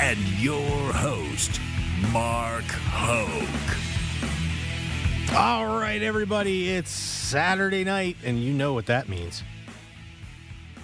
[0.00, 1.60] and your host,
[2.12, 3.76] Mark Hoke.
[5.36, 9.42] All right, everybody, it's Saturday night, and you know what that means.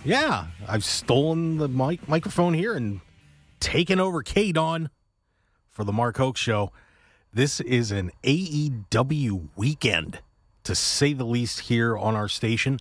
[0.05, 3.01] Yeah, I've stolen the mic- microphone here and
[3.59, 4.91] taken over K Dawn
[5.71, 6.73] for the Mark Hoke Show.
[7.33, 10.21] This is an AEW weekend,
[10.65, 12.79] to say the least, here on our station.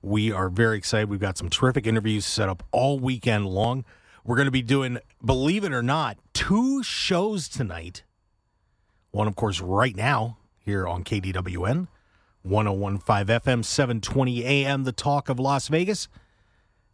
[0.00, 1.08] We are very excited.
[1.08, 3.84] We've got some terrific interviews set up all weekend long.
[4.24, 8.04] We're going to be doing, believe it or not, two shows tonight.
[9.10, 11.88] One, of course, right now here on KDWN,
[12.42, 16.08] 1015 FM, 720 AM, the talk of Las Vegas.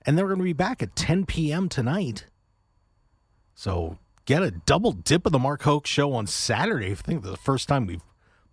[0.07, 1.69] And they're going to be back at 10 p.m.
[1.69, 2.27] tonight.
[3.55, 6.93] So get a double dip of the Mark Hoke show on Saturday.
[6.93, 8.03] I think the first time we've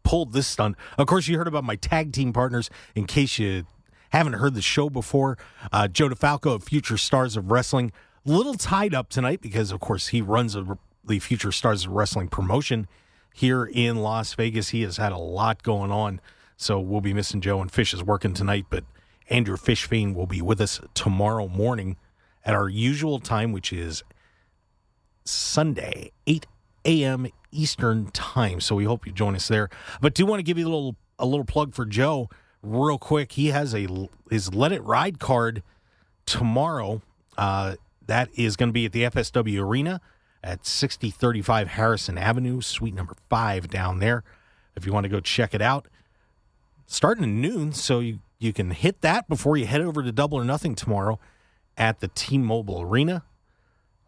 [0.03, 0.75] pulled this stunt.
[0.97, 3.65] Of course, you heard about my tag team partners in case you
[4.09, 5.37] haven't heard the show before.
[5.71, 7.91] Uh, Joe DeFalco of Future Stars of Wrestling.
[8.25, 12.87] Little tied up tonight because, of course, he runs a, the Future Stars Wrestling promotion
[13.31, 14.69] here in Las Vegas.
[14.69, 16.19] He has had a lot going on.
[16.57, 18.83] So we'll be missing Joe, and Fish is working tonight, but
[19.29, 21.97] Andrew Fishfane will be with us tomorrow morning
[22.43, 24.03] at our usual time, which is
[25.23, 26.47] Sunday, 8
[26.85, 27.27] a.m.
[27.51, 28.59] Eastern time.
[28.59, 29.69] So we hope you join us there.
[30.01, 32.29] But do want to give you a little a little plug for Joe
[32.61, 33.33] real quick.
[33.33, 33.87] He has a
[34.29, 35.63] his Let It Ride card
[36.25, 37.01] tomorrow.
[37.37, 37.75] Uh,
[38.07, 40.01] that is going to be at the FSW Arena
[40.43, 44.23] at 6035 Harrison Avenue, suite number five down there.
[44.75, 45.87] If you want to go check it out,
[46.85, 50.37] starting at noon, so you you can hit that before you head over to Double
[50.37, 51.19] or Nothing tomorrow
[51.77, 53.23] at the T-Mobile Arena.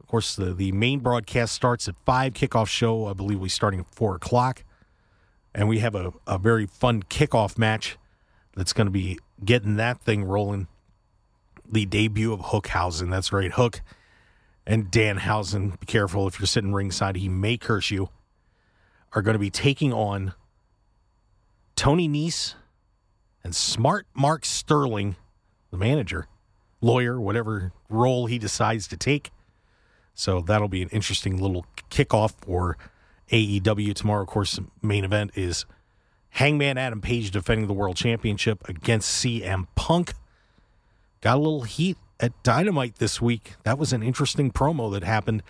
[0.00, 2.32] Of course, the, the main broadcast starts at 5.
[2.32, 4.64] Kickoff show, I believe, we're starting at 4 o'clock.
[5.54, 7.98] And we have a, a very fun kickoff match
[8.54, 10.68] that's going to be getting that thing rolling.
[11.70, 13.10] The debut of Hookhausen.
[13.10, 13.80] That's right, Hook
[14.66, 15.78] and Danhausen.
[15.78, 18.08] Be careful if you're sitting ringside, he may curse you.
[19.12, 20.34] Are going to be taking on
[21.74, 22.54] Tony Nese
[23.42, 25.16] and smart Mark Sterling,
[25.70, 26.26] the manager,
[26.80, 29.30] lawyer, whatever role he decides to take.
[30.12, 32.76] So that'll be an interesting little kickoff for
[33.30, 34.22] AEW tomorrow.
[34.22, 35.64] Of course, main event is
[36.30, 40.14] Hangman Adam Page defending the world championship against CM Punk.
[41.20, 43.54] Got a little heat at Dynamite this week.
[43.64, 45.42] That was an interesting promo that happened.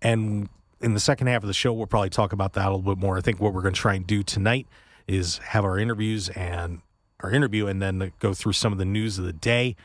[0.00, 0.48] And
[0.80, 2.98] in the second half of the show, we'll probably talk about that a little bit
[2.98, 3.16] more.
[3.16, 4.66] I think what we're going to try and do tonight
[5.06, 6.82] is have our interviews and
[7.20, 9.76] our interview and then go through some of the news of the day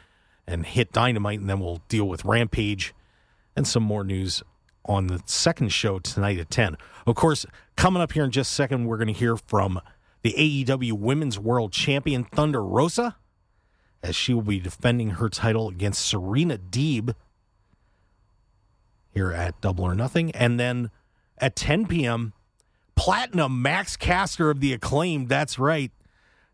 [0.45, 1.39] and hit Dynamite.
[1.39, 2.93] And then we'll deal with Rampage
[3.55, 4.43] and some more news
[4.85, 6.77] on the second show tonight at 10.
[7.07, 7.45] Of course,
[7.75, 9.79] coming up here in just a second, we're going to hear from
[10.21, 13.15] the AEW Women's World Champion Thunder Rosa
[14.03, 17.15] as she will be defending her title against Serena Deeb
[19.09, 20.31] here at Double or Nothing.
[20.31, 20.91] And then
[21.37, 22.33] at 10 p.m.,
[22.95, 25.29] Platinum Max Caster of the Acclaimed.
[25.29, 25.91] That's right.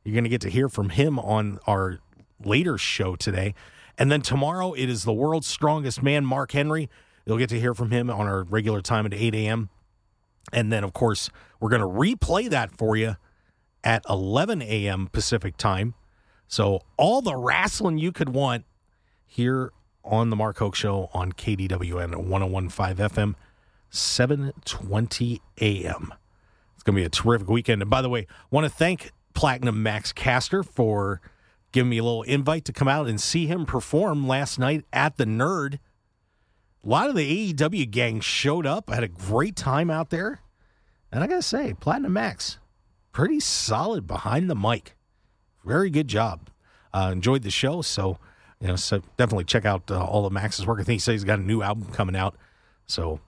[0.04, 2.00] You're going to get to hear from him on our
[2.44, 3.54] later show today.
[3.98, 6.90] And then tomorrow, it is the world's strongest man, Mark Henry.
[7.26, 9.70] You'll get to hear from him on our regular time at 8 a.m.
[10.54, 11.30] And then, of course,
[11.60, 13.18] we're going to replay that for you
[13.84, 15.10] at 11 a.m.
[15.12, 15.94] Pacific time.
[16.50, 18.66] So, all the wrestling you could want
[19.24, 19.72] here
[20.04, 23.36] on the Mark Hoke Show on KDWN 1015 FM,
[23.92, 26.14] 720 a.m.
[26.74, 27.84] It's going to be a terrific weekend.
[27.84, 31.22] And by the way, want to thank Platinum Max Caster for
[31.72, 35.18] giving me a little invite to come out and see him perform last night at
[35.18, 35.76] the Nerd.
[36.84, 38.90] A lot of the AEW gang showed up.
[38.90, 40.42] I had a great time out there.
[41.12, 42.58] And I got to say, Platinum Max,
[43.12, 44.96] pretty solid behind the mic.
[45.66, 46.50] Very good job.
[46.94, 48.18] Uh, enjoyed the show, so
[48.60, 50.80] you know, so definitely check out uh, all of Max's work.
[50.80, 52.36] I think he says he's got a new album coming out,
[52.88, 53.20] so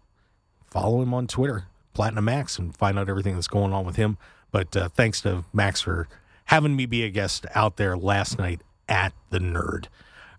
[0.69, 4.17] follow him on Twitter, Platinum Max, and find out everything that's going on with him.
[4.51, 6.07] But uh, thanks to Max for
[6.45, 9.85] having me be a guest out there last night at the Nerd.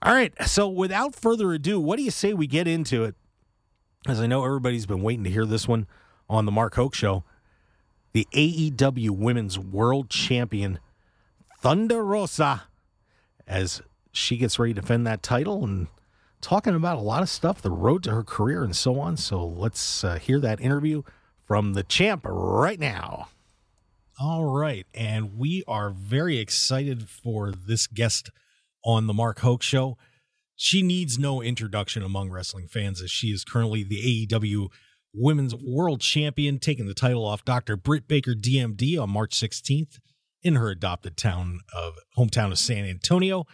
[0.02, 3.14] All right, so without further ado, what do you say we get into it?
[4.06, 5.86] As I know everybody's been waiting to hear this one
[6.28, 7.24] on the Mark Hoke Show.
[8.12, 10.80] The AEW Women's World Champion,
[11.62, 12.64] Thunder Rosa,
[13.46, 15.86] as she gets ready to defend that title and
[16.40, 19.16] talking about a lot of stuff, the road to her career and so on.
[19.16, 21.02] So let's uh, hear that interview
[21.46, 23.28] from the champ right now.
[24.20, 24.86] All right.
[24.92, 28.30] And we are very excited for this guest
[28.84, 29.96] on the Mark Hoke Show.
[30.56, 34.66] She needs no introduction among wrestling fans as she is currently the AEW
[35.14, 37.76] Women's World Champion, taking the title off Dr.
[37.76, 40.00] Britt Baker DMD on March 16th
[40.42, 43.46] in her adopted town of hometown of San Antonio.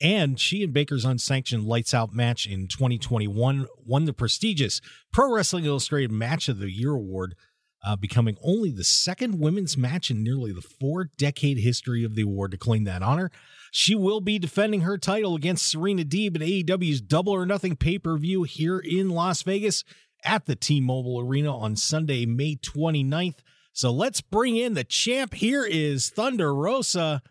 [0.00, 4.80] And she and Baker's unsanctioned lights out match in 2021 won the prestigious
[5.12, 7.36] Pro Wrestling Illustrated Match of the Year award,
[7.84, 12.22] uh, becoming only the second women's match in nearly the four decade history of the
[12.22, 13.30] award to claim that honor.
[13.70, 17.98] She will be defending her title against Serena Deeb at AEW's Double or Nothing pay
[17.98, 19.84] per view here in Las Vegas
[20.24, 23.38] at the T Mobile Arena on Sunday, May 29th.
[23.72, 25.34] So let's bring in the champ.
[25.34, 27.22] Here is Thunder Rosa.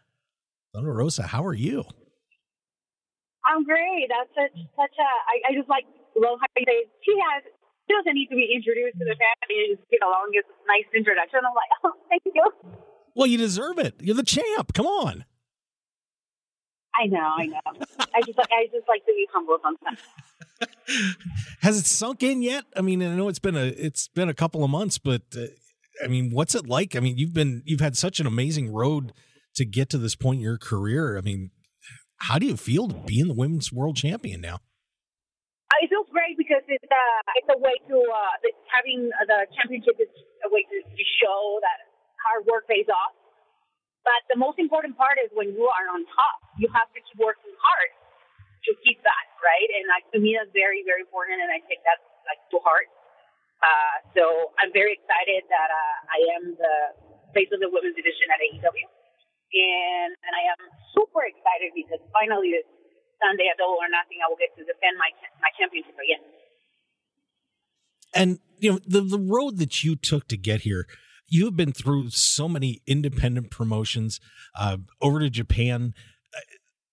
[0.73, 1.85] Thunder Rosa, how are you?
[3.45, 4.07] I'm great.
[4.09, 5.03] That's such such a.
[5.03, 5.85] I, I just like
[6.15, 7.43] love how you say she has.
[7.87, 9.75] She doesn't need to be introduced to the family.
[9.75, 11.39] Just get along, get a nice introduction.
[11.45, 12.45] I'm like, oh, thank you.
[13.15, 13.95] Well, you deserve it.
[13.99, 14.73] You're the champ.
[14.73, 15.25] Come on.
[16.99, 17.59] I know, I know.
[18.13, 19.99] I just like I just like to be humble sometimes.
[21.61, 22.65] Has it sunk in yet?
[22.75, 25.45] I mean, I know it's been a it's been a couple of months, but uh,
[26.03, 26.95] I mean, what's it like?
[26.95, 29.13] I mean, you've been you've had such an amazing road
[29.55, 31.17] to get to this point in your career.
[31.17, 31.51] I mean,
[32.17, 34.59] how do you feel to be in the women's world champion now?
[35.71, 38.35] Uh, it feels great because it's uh it's a way to uh
[38.71, 40.09] having the championship is
[40.45, 41.87] a way to, to show that
[42.23, 43.15] hard work pays off
[44.01, 47.21] but the most important part is when you are on top, you have to keep
[47.21, 47.91] working hard
[48.65, 49.69] to keep that, right?
[49.77, 52.89] And like, to me, that's very, very important, and I take that like to heart.
[53.61, 56.75] Uh, so I'm very excited that uh, I am the
[57.37, 60.61] face of the women's division at AEW, and and I am
[60.97, 62.65] super excited because finally this
[63.21, 66.23] Sunday at Double or Nothing, I will get to defend my my championship again.
[68.17, 70.89] And you know the the road that you took to get here
[71.31, 74.19] you have been through so many independent promotions
[74.59, 75.93] uh, over to Japan.
[76.35, 76.39] Uh,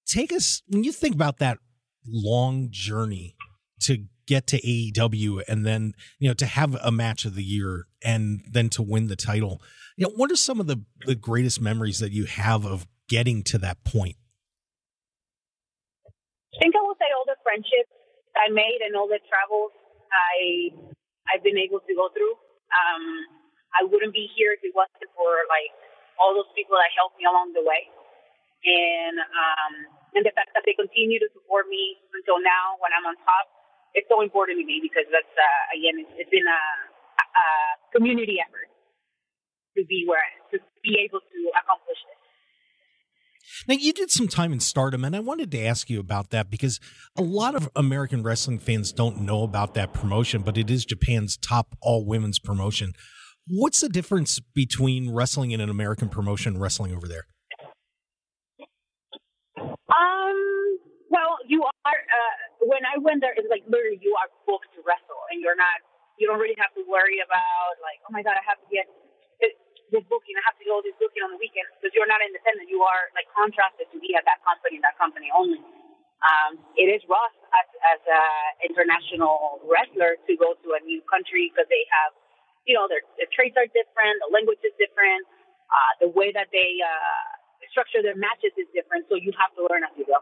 [0.06, 1.58] take us when you think about that
[2.06, 3.34] long journey
[3.80, 7.88] to get to AEW and then you know to have a match of the year
[8.04, 9.60] and then to win the title.
[9.96, 13.42] You know, what are some of the the greatest memories that you have of getting
[13.50, 14.20] to that point?
[16.54, 17.90] I think I will say all the friendships
[18.36, 19.72] I made and all the travels
[20.12, 20.70] I
[21.32, 22.36] I've been able to go through.
[22.68, 23.04] Um,
[23.80, 25.72] I wouldn't be here if it wasn't for like
[26.20, 27.88] all those people that helped me along the way,
[28.64, 29.72] and um,
[30.14, 33.57] and the fact that they continue to support me until now when I'm on top,
[33.94, 36.62] it's so important to me because that's uh, again it's, it's been a,
[37.20, 37.44] a
[37.92, 38.68] community effort
[39.76, 42.18] to be where to be able to accomplish this.
[43.66, 46.50] Now, you did some time in stardom, and I wanted to ask you about that
[46.50, 46.80] because
[47.16, 51.36] a lot of American wrestling fans don't know about that promotion, but it is Japan's
[51.36, 52.92] top all women's promotion.
[53.46, 57.26] What's the difference between wrestling in an American promotion and wrestling over there?
[59.58, 60.78] Um.
[61.10, 61.70] Well, you are.
[61.90, 65.58] Uh, when I went there, it's like literally you are booked to wrestle, and you're
[65.58, 65.82] not.
[66.18, 68.90] You don't really have to worry about like, oh my god, I have to get
[69.40, 70.34] this booking.
[70.36, 72.68] I have to go this booking on the weekend because you're not independent.
[72.68, 75.62] You are like contracted to be at that company, that company only.
[76.18, 78.22] Um, it is rough as as a
[78.66, 82.12] international wrestler to go to a new country because they have
[82.66, 85.24] you know, their, their traits are different, the language is different,
[85.72, 87.28] uh, the way that they uh,
[87.72, 89.08] structure their matches is different.
[89.08, 90.20] So you have to learn as you go.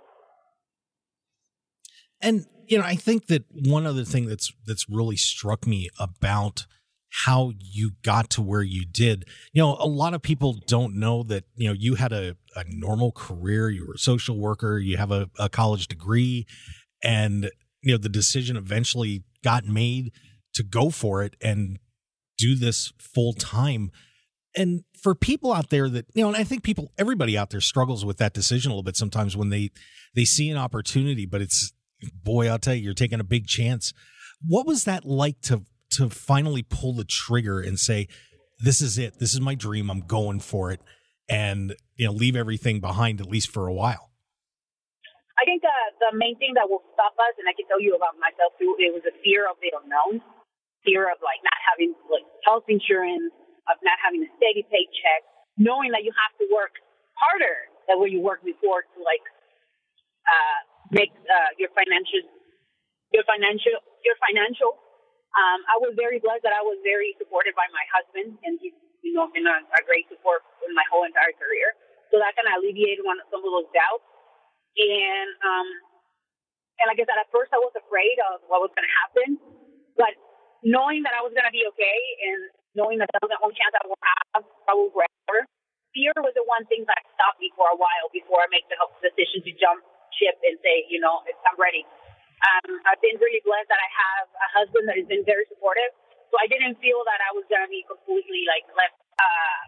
[2.20, 6.66] And you know, I think that one other thing that's that's really struck me about
[7.24, 9.24] how you got to where you did.
[9.52, 12.64] You know, a lot of people don't know that, you know, you had a, a
[12.68, 16.46] normal career, you were a social worker, you have a, a college degree,
[17.02, 17.50] and
[17.82, 20.12] you know, the decision eventually got made
[20.54, 21.78] to go for it and
[22.36, 23.90] do this full time.
[24.56, 27.60] And for people out there that, you know, and I think people, everybody out there
[27.60, 29.70] struggles with that decision a little bit sometimes when they,
[30.14, 31.72] they see an opportunity, but it's,
[32.24, 33.92] boy, I'll tell you, you're taking a big chance.
[34.46, 35.62] What was that like to,
[35.92, 38.08] to finally pull the trigger and say,
[38.58, 39.18] this is it.
[39.18, 39.90] This is my dream.
[39.90, 40.80] I'm going for it.
[41.28, 44.10] and you know leave everything behind at least for a while?
[45.36, 47.92] I think the the main thing that will stop us, and I can tell you
[47.98, 50.22] about myself too, it was a fear of the unknown,
[50.84, 53.34] fear of like not having like health insurance,
[53.68, 55.22] of not having a steady paycheck,
[55.58, 56.72] knowing that you have to work
[57.18, 59.24] harder than what you worked before to like
[60.24, 62.22] uh, make uh, your financial
[63.14, 64.78] your financial your financial.
[65.36, 68.74] Um, I was very blessed that I was very supported by my husband, and he's
[69.02, 71.74] you know been a, a great support in my whole entire career.
[72.10, 74.06] So that kind of alleviated one some of those doubts.
[74.76, 75.68] And um,
[76.82, 79.28] and like I said, at first I was afraid of what was going to happen,
[79.96, 80.12] but
[80.64, 82.40] knowing that I was going to be okay and
[82.76, 83.96] knowing that that was the only chance I would
[84.36, 85.38] have probably forever,
[85.96, 88.76] fear was the one thing that stopped me for a while before I make the
[89.00, 89.80] decision to jump
[90.14, 91.82] ship and say, you know, I'm ready.
[92.36, 95.90] Um, I've been really blessed that I have a husband that has been very supportive.
[96.28, 98.98] So I didn't feel that I was going to be completely like left.
[99.16, 99.58] Uh,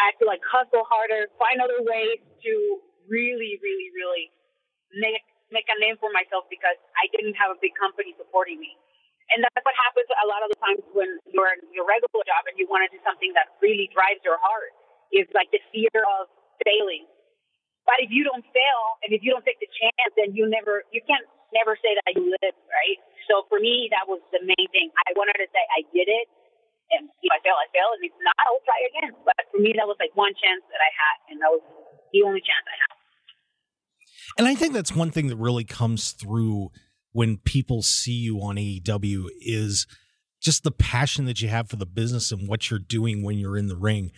[0.00, 2.52] I had to like hustle harder, find other ways to
[3.06, 4.26] really, really, really
[4.96, 8.76] make make a name for myself because I didn't have a big company supporting me.
[9.32, 12.48] And that's what happens a lot of the times when you're in your regular job
[12.48, 14.72] and you want to do something that really drives your heart.
[15.08, 16.28] Is like the fear of
[16.68, 17.08] failing.
[17.88, 20.84] But if you don't fail and if you don't take the chance, then you never
[20.92, 21.24] you can't
[21.56, 23.00] never say that you live, right?
[23.24, 24.92] So for me, that was the main thing.
[25.08, 26.28] I wanted to say I did it,
[26.92, 29.16] and if I fail, I fail, and if not, I'll try again.
[29.24, 31.64] But for me, that was like one chance that I had, and that was
[32.12, 32.92] the only chance I had.
[34.36, 36.68] And I think that's one thing that really comes through
[37.12, 39.86] when people see you on AEW is
[40.40, 43.56] just the passion that you have for the business and what you're doing when you're
[43.56, 44.12] in the ring.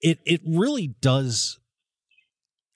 [0.00, 1.58] It it really does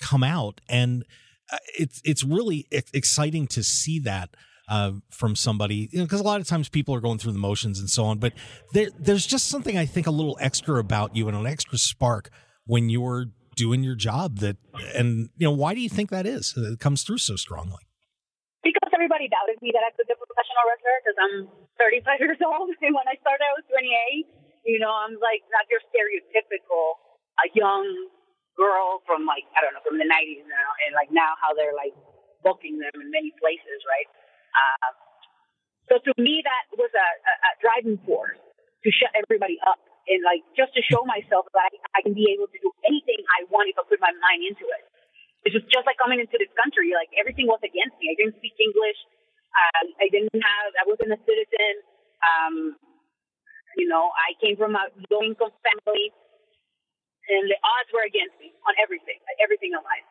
[0.00, 1.04] come out, and
[1.52, 4.30] uh, it's it's really exciting to see that.
[4.70, 7.42] Uh, from somebody, because you know, a lot of times people are going through the
[7.42, 8.32] motions and so on, but
[8.72, 12.30] there, there's just something I think a little extra about you and an extra spark
[12.66, 13.26] when you're
[13.56, 14.56] doing your job that
[14.94, 16.54] and you know why do you think that is?
[16.56, 17.82] It comes through so strongly.
[18.62, 21.36] Because everybody doubted me that I could be a professional wrestler because I'm
[21.76, 24.24] 35 years old and when I started I was 28
[24.64, 27.00] you know I'm like not your stereotypical
[27.42, 27.84] a young
[28.60, 31.72] girl from like I don't know from the 90s now and like now how they're
[31.72, 31.96] like
[32.44, 34.08] booking them in many places right
[34.52, 34.92] um,
[35.88, 38.36] so to me that was a, a, a driving force
[38.84, 42.28] to shut everybody up and like just to show myself that I, I can be
[42.34, 44.82] able to do anything I want if I put my mind into it.
[45.46, 48.12] It's just, just like coming into this country, like everything was against me.
[48.12, 49.00] I didn't speak English.
[49.50, 51.74] Um, I didn't have, I wasn't a citizen.
[52.20, 52.54] Um,
[53.78, 56.12] you know, I came from a low income family
[57.30, 60.06] and the odds were against me on everything, everything in life.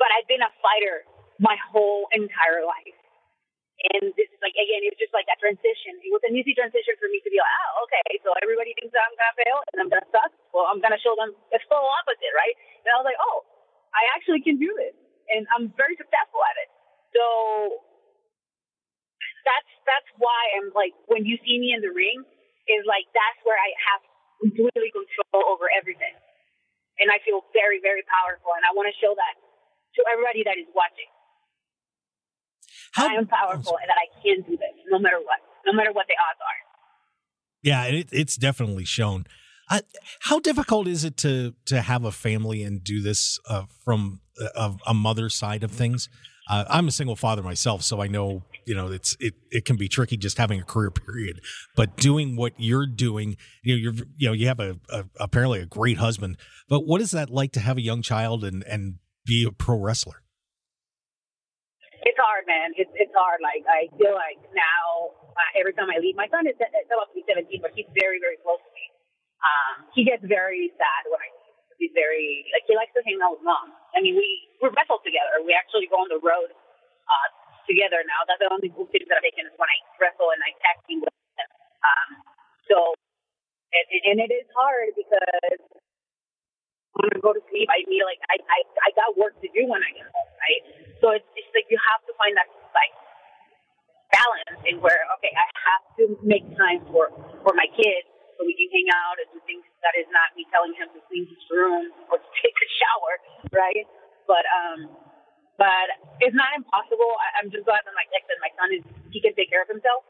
[0.00, 1.04] But I've been a fighter
[1.38, 2.96] my whole entire life.
[3.94, 5.94] And this is like again, it was just like that transition.
[6.02, 8.90] It was an easy transition for me to be like, oh, okay, so everybody thinks
[8.90, 10.34] I'm gonna fail and I'm gonna suck.
[10.50, 12.56] Well, I'm gonna show them the full opposite, right?
[12.82, 13.46] And I was like, oh,
[13.94, 14.98] I actually can do this,
[15.30, 16.68] and I'm very successful at it.
[17.14, 17.24] So
[19.46, 22.26] that's that's why I'm like, when you see me in the ring,
[22.66, 24.00] is like that's where I have
[24.42, 26.14] completely control over everything,
[26.98, 29.34] and I feel very very powerful, and I want to show that
[29.96, 31.10] to everybody that is watching.
[32.92, 35.92] How, I am powerful and that I can do this no matter what, no matter
[35.92, 36.60] what the odds are.
[37.62, 39.26] Yeah, it, it's definitely shown.
[39.70, 39.80] Uh,
[40.20, 44.20] how difficult is it to to have a family and do this uh, from
[44.56, 46.08] a, a mother's side of things?
[46.48, 49.76] Uh, I'm a single father myself, so I know you know it's it it can
[49.76, 51.40] be tricky just having a career period.
[51.74, 55.60] But doing what you're doing, you know, you're you know you have a, a apparently
[55.60, 56.36] a great husband.
[56.68, 59.78] But what is that like to have a young child and and be a pro
[59.78, 60.22] wrestler?
[62.08, 62.72] it's hard, man.
[62.74, 63.38] It's it's hard.
[63.44, 67.14] Like I feel like now, uh, every time I leave, my son is about to
[67.14, 68.84] be 17, but he's very very close to me.
[69.38, 71.30] Um, he gets very sad when I.
[71.78, 73.70] He's very like he likes to hang out with mom.
[73.94, 74.26] I mean, we
[74.58, 75.38] we wrestle together.
[75.46, 76.50] We actually go on the road
[77.06, 77.28] uh,
[77.68, 78.24] together now.
[78.26, 81.04] That's the only thing that I can is when I wrestle and I tag team
[81.04, 81.50] with him.
[81.84, 82.08] Um,
[82.66, 82.76] so,
[83.70, 85.60] and, and it is hard because
[86.96, 89.68] when I go to sleep, I feel like I, I I got work to do
[89.68, 90.62] when I get home, right?
[90.98, 92.94] So it's, it's like you have to find that like
[94.10, 97.12] balance in where okay, I have to make time for
[97.44, 98.08] for my kids
[98.38, 101.00] so we can hang out and do things that is not me telling him to
[101.10, 103.12] clean his room or to take a shower,
[103.50, 103.86] right?
[104.30, 104.78] But um,
[105.58, 105.90] but
[106.22, 107.10] it's not impossible.
[107.18, 109.50] I, I'm just glad that like, like I said, my son is he can take
[109.50, 110.06] care of himself.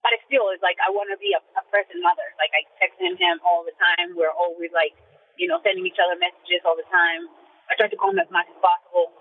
[0.00, 2.24] But it still is like I want to be a, a present mother.
[2.40, 4.16] Like I text him him all the time.
[4.16, 4.96] We're always like
[5.36, 7.28] you know sending each other messages all the time.
[7.68, 9.12] I try to call him as much as possible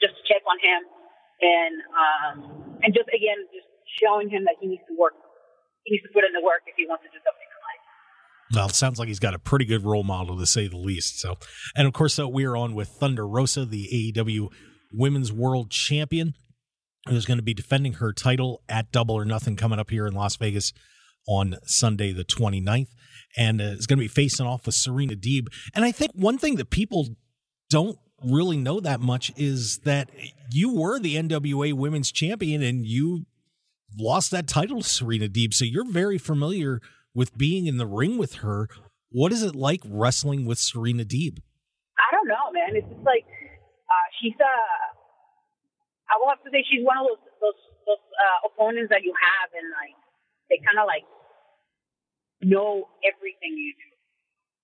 [0.00, 0.80] just to check on him
[1.44, 2.36] and um,
[2.80, 3.68] and just again just
[4.00, 5.14] showing him that he needs to work.
[5.84, 7.48] He needs to put in the work if he wants to do something.
[8.54, 11.20] Well, it sounds like he's got a pretty good role model to say the least.
[11.20, 11.36] So,
[11.76, 14.48] and of course, uh, we are on with Thunder Rosa, the AEW
[14.92, 16.34] Women's World Champion,
[17.08, 20.14] who's going to be defending her title at Double or Nothing coming up here in
[20.14, 20.72] Las Vegas
[21.26, 22.88] on Sunday, the 29th.
[23.36, 25.48] And uh, is going to be facing off with Serena Deeb.
[25.74, 27.08] And I think one thing that people
[27.68, 30.10] don't really know that much is that
[30.50, 33.26] you were the NWA Women's Champion and you
[33.98, 35.54] lost that title to Serena Deeb.
[35.54, 36.80] So you're very familiar
[37.14, 38.68] with being in the ring with her.
[39.10, 41.38] What is it like wrestling with Serena Deeb?
[41.98, 42.76] I don't know, man.
[42.76, 43.24] It's just like
[44.20, 44.46] she's a.
[44.46, 44.86] Uh,
[46.08, 49.12] I will have to say she's one of those those those uh, opponents that you
[49.14, 49.96] have, and like
[50.48, 51.04] they kind of like
[52.42, 53.90] know everything you do,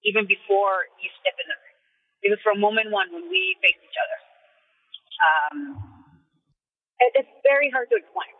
[0.08, 1.73] even before you step in the ring.
[2.25, 4.18] Was from moment one when we faced each other.
[5.20, 5.58] Um,
[7.04, 8.32] it, it's very hard to explain.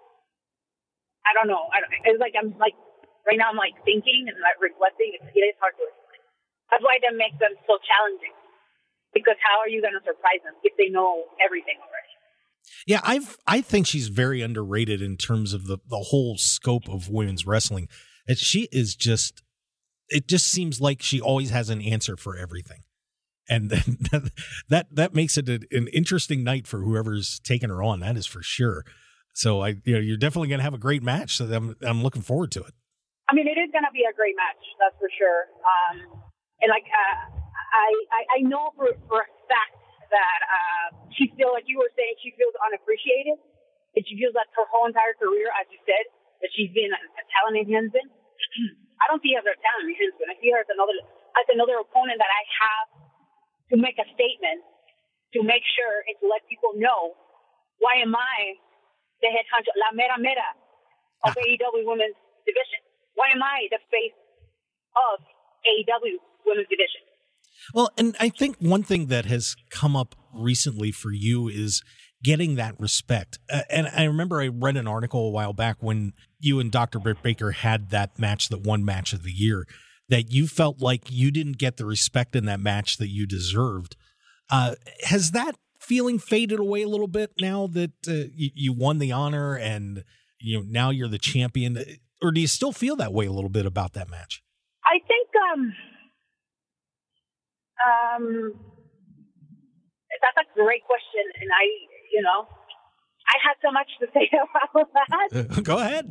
[1.29, 1.69] I don't know.
[1.69, 2.77] I don't, it's like I'm like
[3.29, 3.53] right now.
[3.53, 5.13] I'm like thinking and like reflecting.
[5.17, 6.23] It, it is hard to explain.
[6.73, 8.33] That's why that makes them so challenging.
[9.15, 12.13] Because how are you going to surprise them if they know everything already?
[12.87, 17.09] Yeah, I've I think she's very underrated in terms of the the whole scope of
[17.09, 17.89] women's wrestling.
[18.27, 19.43] And she is just
[20.09, 22.83] it just seems like she always has an answer for everything.
[23.49, 24.33] And that
[24.69, 28.01] that, that makes it an interesting night for whoever's taking her on.
[28.01, 28.85] That is for sure.
[29.35, 31.37] So I you know you're definitely going to have a great match.
[31.37, 32.75] So I'm I'm looking forward to it.
[33.29, 34.61] I mean, it is going to be a great match.
[34.79, 35.49] That's for sure.
[35.65, 36.21] Um,
[36.61, 37.44] and like uh,
[37.75, 39.75] I, I I know for for a fact
[40.11, 40.87] that uh,
[41.19, 43.39] she feels like you were saying she feels unappreciated,
[43.99, 46.05] and she feels that her whole entire career, as you said,
[46.43, 48.09] that she's been a, a talent enhancement.
[49.03, 50.29] I don't see her as a talent enhancement.
[50.31, 50.97] I see her as another
[51.35, 52.87] as another opponent that I have
[53.75, 54.63] to make a statement,
[55.35, 57.19] to make sure and to let people know
[57.83, 58.57] why am I
[59.23, 60.49] the head honcho, la mera mera
[61.27, 62.17] of AEW Women's
[62.47, 62.81] Division?
[63.17, 64.17] Why am I the face
[64.95, 65.23] of
[65.67, 67.03] AEW Women's Division?
[67.73, 71.83] Well, and I think one thing that has come up recently for you is
[72.23, 73.39] getting that respect.
[73.53, 76.99] Uh, and I remember I read an article a while back when you and Dr.
[76.99, 79.67] Britt Baker had that match, that one match of the year,
[80.09, 83.97] that you felt like you didn't get the respect in that match that you deserved.
[84.51, 88.99] Uh, has that feeling faded away a little bit now that uh, you, you won
[88.99, 90.03] the honor and
[90.41, 91.79] you know now you're the champion,
[92.23, 94.43] or do you still feel that way a little bit about that match?
[94.85, 95.73] I think um,
[97.83, 98.55] um,
[100.23, 101.65] that's a great question, and I,
[102.13, 102.47] you know,
[103.27, 105.29] I had so much to say about that.
[105.69, 106.07] Go ahead.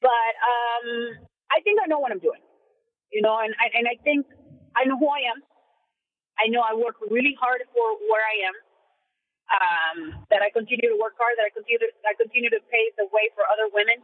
[0.00, 0.86] But um,
[1.50, 2.42] I think I know what I'm doing,
[3.12, 4.26] you know, and I, and I think
[4.76, 5.40] I know who I am.
[6.36, 8.56] I know I work really hard for where I am.
[9.46, 9.98] Um,
[10.34, 11.38] that I continue to work hard.
[11.38, 14.02] That I continue to I continue to pave the way for other women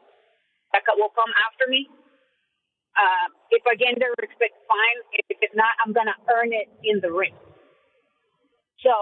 [0.72, 1.90] that will come after me.
[2.92, 4.98] Uh, if I get their respect, fine.
[5.28, 7.34] If it's not, I'm gonna earn it in the ring.
[8.84, 8.92] So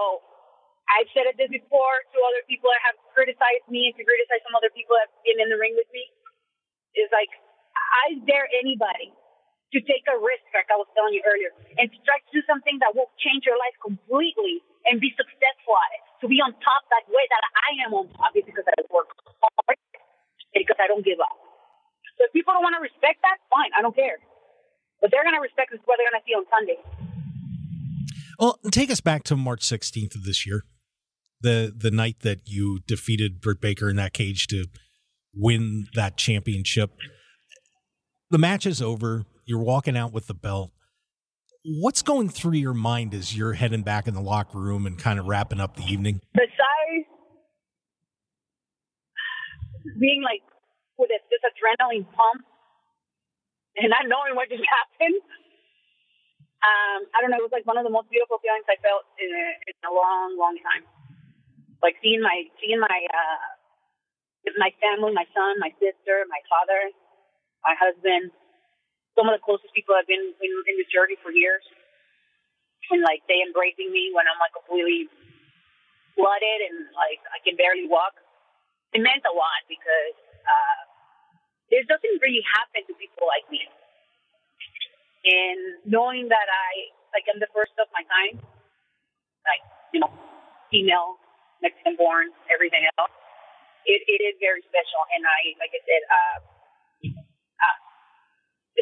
[0.91, 4.43] I've said it this before to other people that have criticized me and to criticize
[4.47, 6.07] some other people that have been in the ring with me.
[6.95, 7.31] Is like
[7.75, 9.11] I dare anybody
[9.71, 12.43] to take a risk, like I was telling you earlier, and to try to do
[12.43, 16.03] something that will change your life completely and be successful at it.
[16.23, 19.11] To be on top that way that I am on top is because I work
[19.39, 19.79] hard,
[20.51, 21.50] because I don't give up.
[22.21, 24.19] So if people don't want to respect that, fine, I don't care.
[25.01, 26.77] But they're going to respect this what they're going to see on Sunday.
[28.37, 30.61] Well, take us back to March 16th of this year,
[31.41, 34.65] the the night that you defeated Britt Baker in that cage to
[35.33, 36.91] win that championship.
[38.29, 39.25] The match is over.
[39.45, 40.69] You're walking out with the belt.
[41.65, 45.19] What's going through your mind as you're heading back in the locker room and kind
[45.19, 46.21] of wrapping up the evening?
[46.35, 47.07] Besides
[49.99, 50.41] being like
[51.01, 52.45] with this, this adrenaline pump
[53.77, 55.17] and not knowing what just happened.
[56.61, 57.41] Um, I don't know.
[57.41, 59.91] It was like one of the most beautiful feelings I felt in a, in a
[59.91, 60.85] long, long time.
[61.81, 63.41] Like seeing my seeing my uh,
[64.61, 66.93] my family, my son, my sister, my father,
[67.65, 68.29] my husband,
[69.17, 71.65] some of the closest people I've been in, in this journey for years,
[72.93, 75.09] and like they embracing me when I'm like completely
[76.13, 78.13] flooded and like I can barely walk.
[78.93, 80.13] It meant a lot because
[80.45, 80.90] uh,
[81.71, 83.63] this doesn't really happen to people like me.
[85.23, 88.43] And knowing that I, like, I'm the first of my kind,
[89.47, 89.63] like,
[89.95, 90.11] you know,
[90.67, 91.15] female,
[91.63, 93.13] Mexican born, everything else,
[93.87, 95.01] it, it is very special.
[95.15, 96.37] And I, like I said, uh,
[97.63, 97.77] uh,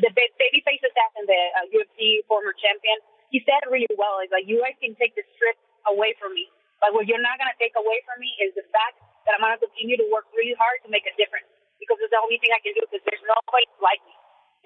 [0.02, 2.97] the babyface assassin, the uh, UFC former champion,
[3.30, 6.49] he said really well, he's like, you guys can take the strip away from me.
[6.82, 8.97] But what you're not going to take away from me is the fact
[9.28, 11.52] that I'm going to continue to work really hard to make a difference
[11.89, 14.13] because it's the only thing I can do because there's nobody like me.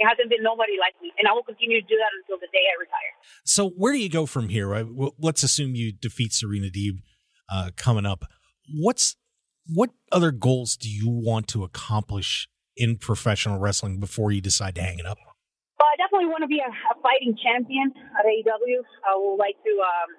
[0.03, 2.51] It hasn't been nobody like me, and I will continue to do that until the
[2.51, 3.13] day I retire.
[3.47, 4.67] So where do you go from here?
[4.67, 4.83] Right?
[5.15, 6.99] Let's assume you defeat Serena Deeb
[7.47, 8.25] uh, coming up.
[8.67, 9.15] What's
[9.69, 14.81] what other goals do you want to accomplish in professional wrestling before you decide to
[14.81, 15.17] hang it up?
[15.79, 18.81] Well, I definitely want to be a, a fighting champion at AEW.
[19.07, 20.09] I would like to, um,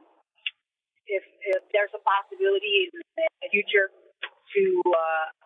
[1.10, 3.00] if if there's a possibility in
[3.42, 5.43] the future to uh,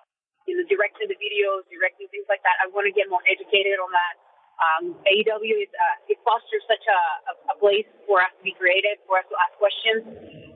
[0.49, 3.21] you know direct to the videos, directing things like that, I want to get more
[3.29, 4.15] educated on that.
[4.59, 8.57] Um, AEW is uh, it fosters such a, a, a place for us to be
[8.57, 10.03] creative, for us to ask questions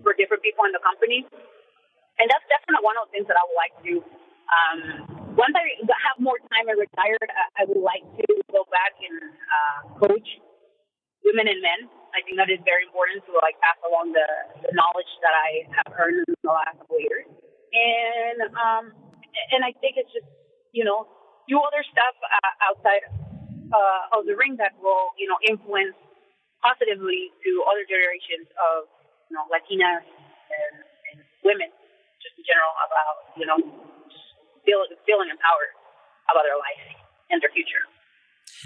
[0.00, 1.22] for different people in the company,
[2.18, 3.94] and that's definitely one of the things that I would like to.
[4.52, 4.78] Um,
[5.36, 5.64] once I
[6.08, 10.28] have more time and retired, I, I would like to go back and uh, coach
[11.24, 11.80] women and men.
[12.12, 14.28] I think that is very important to like pass along the,
[14.68, 15.48] the knowledge that I
[15.80, 17.24] have earned in the last couple of years.
[17.72, 18.84] And um,
[19.52, 20.28] and I think it's just
[20.72, 21.08] you know
[21.48, 23.02] do other stuff uh, outside
[23.72, 25.96] uh, of the ring that will you know influence
[26.62, 28.86] positively to other generations of
[29.28, 30.74] you know Latinas and,
[31.12, 31.68] and women
[32.22, 33.58] just in general about you know
[34.64, 35.72] feeling feeling empowered
[36.30, 36.82] about their life
[37.30, 37.84] and their future.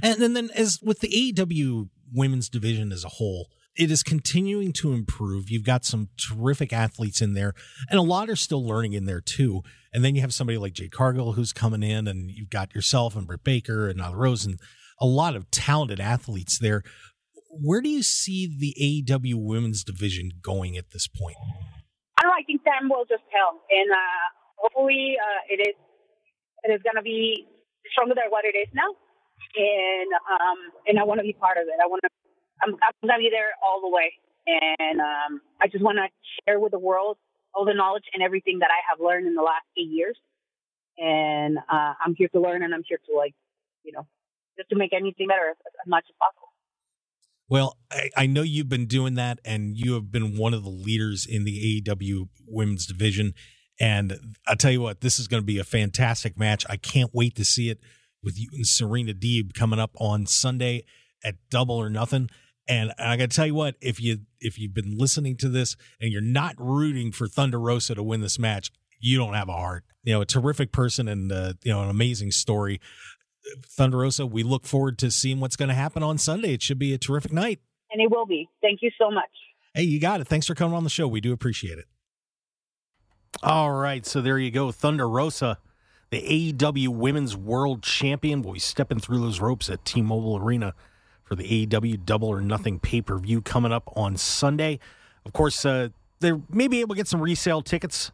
[0.03, 4.73] And, and then, as with the AEW women's division as a whole, it is continuing
[4.75, 5.51] to improve.
[5.51, 7.55] You've got some terrific athletes in there,
[7.91, 9.63] and a lot are still learning in there too.
[9.93, 13.17] And then you have somebody like Jade Cargill who's coming in, and you've got yourself
[13.17, 14.59] and Britt Baker and Nyla Rose, and
[15.01, 16.83] a lot of talented athletes there.
[17.51, 21.37] Where do you see the AEW women's division going at this point?
[22.19, 22.37] I don't know.
[22.37, 24.25] I think time will just tell, and uh,
[24.57, 25.77] hopefully, uh, it is
[26.65, 27.47] it is going to be
[27.93, 28.89] stronger than what it is now,
[29.57, 31.77] and um, and I want to be part of it.
[31.83, 32.09] I want to.
[32.63, 34.13] I'm, I'm going to be there all the way,
[34.47, 36.09] and um, I just want to
[36.45, 37.17] share with the world
[37.55, 40.17] all the knowledge and everything that I have learned in the last eight years.
[40.99, 43.35] And uh, I'm here to learn, and I'm here to like,
[43.83, 44.07] you know,
[44.57, 46.49] just to make anything better as, as much as possible.
[47.49, 50.71] Well, I, I, know you've been doing that, and you have been one of the
[50.71, 53.35] leaders in the AEW women's division.
[53.79, 56.65] And I tell you what, this is going to be a fantastic match.
[56.69, 57.79] I can't wait to see it
[58.23, 60.85] with you and Serena Deeb coming up on Sunday
[61.25, 62.29] at Double or Nothing.
[62.69, 65.77] And I got to tell you what, if you if you've been listening to this
[66.01, 69.53] and you're not rooting for Thunder Rosa to win this match, you don't have a
[69.53, 69.85] heart.
[70.03, 72.81] You know, a terrific person and uh, you know an amazing story.
[73.65, 76.55] Thunder Rosa, we look forward to seeing what's going to happen on Sunday.
[76.55, 77.61] It should be a terrific night.
[77.93, 78.49] And it will be.
[78.61, 79.31] Thank you so much.
[79.75, 80.27] Hey, you got it.
[80.27, 81.07] Thanks for coming on the show.
[81.07, 81.87] We do appreciate it.
[83.43, 84.73] All right, so there you go.
[84.73, 85.59] Thunder Rosa,
[86.11, 88.43] the AEW Women's World Champion.
[88.43, 90.75] We'll be stepping through those ropes at T Mobile Arena
[91.27, 94.79] for the AEW Double or Nothing pay per view coming up on Sunday.
[95.27, 95.89] Of course, uh,
[96.21, 98.13] they may be able to get some resale tickets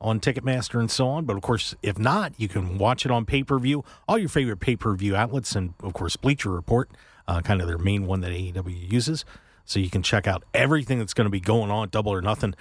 [0.00, 1.24] on Ticketmaster and so on.
[1.24, 3.84] But of course, if not, you can watch it on pay per view.
[4.06, 6.90] All your favorite pay per view outlets, and of course, Bleacher Report,
[7.26, 9.24] uh, kind of their main one that AEW uses.
[9.64, 12.54] So you can check out everything that's going to be going on, Double or Nothing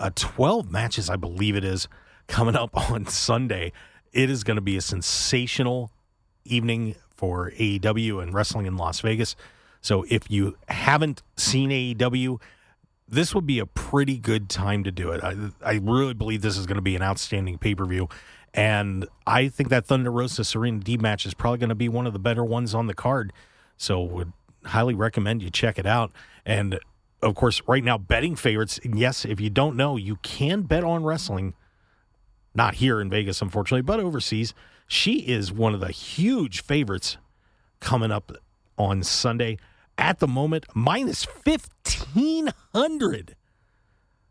[0.00, 1.86] uh, 12 matches, I believe it is,
[2.26, 3.72] coming up on Sunday.
[4.12, 5.92] It is going to be a sensational
[6.44, 9.36] evening for AEW and wrestling in Las Vegas.
[9.82, 12.40] So if you haven't seen AEW,
[13.06, 15.22] this would be a pretty good time to do it.
[15.22, 18.08] I, I really believe this is going to be an outstanding pay per view.
[18.54, 22.06] And I think that Thunder Rosa Serena Deeb match is probably going to be one
[22.06, 23.34] of the better ones on the card.
[23.76, 24.32] So would
[24.64, 26.10] highly recommend you check it out.
[26.46, 26.80] And
[27.20, 28.80] of course, right now, betting favorites.
[28.82, 31.52] Yes, if you don't know, you can bet on wrestling.
[32.54, 34.54] Not here in Vegas, unfortunately, but overseas.
[34.90, 37.16] She is one of the huge favorites
[37.78, 38.32] coming up
[38.76, 39.56] on Sunday.
[39.96, 43.36] At the moment, minus 1500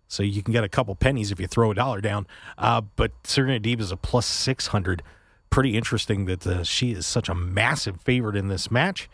[0.10, 2.28] So you can get a couple pennies if you throw a dollar down.
[2.58, 5.02] Uh, but Serena Deeb is a plus 600
[5.50, 9.10] Pretty interesting that uh, she is such a massive favorite in this match.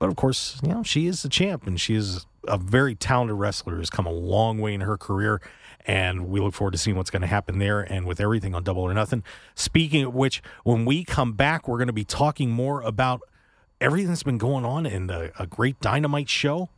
[0.00, 3.36] But of course, you know, she is the champ and she is a very talented
[3.36, 5.40] wrestler has come a long way in her career,
[5.86, 8.62] and we look forward to seeing what's going to happen there and with everything on
[8.62, 9.22] Double or Nothing.
[9.54, 13.20] Speaking of which, when we come back, we're going to be talking more about
[13.80, 16.68] everything that's been going on in a, a great Dynamite show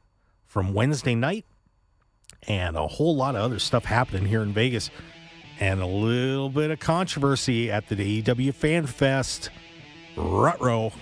[0.47, 1.45] from Wednesday night,
[2.47, 4.91] and a whole lot of other stuff happening here in Vegas,
[5.59, 9.51] and a little bit of controversy at the AEW Fan Fest.
[10.17, 10.93] Rutro.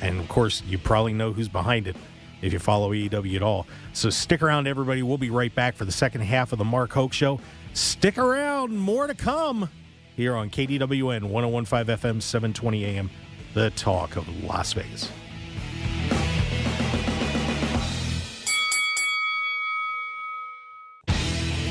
[0.00, 1.96] And of course, you probably know who's behind it
[2.42, 3.66] if you follow AEW at all.
[3.92, 5.02] So stick around, everybody.
[5.02, 7.40] We'll be right back for the second half of the Mark Hoke Show.
[7.72, 9.68] Stick around, more to come
[10.16, 13.10] here on KDWN 1015 FM, 720 AM,
[13.54, 15.10] the talk of Las Vegas.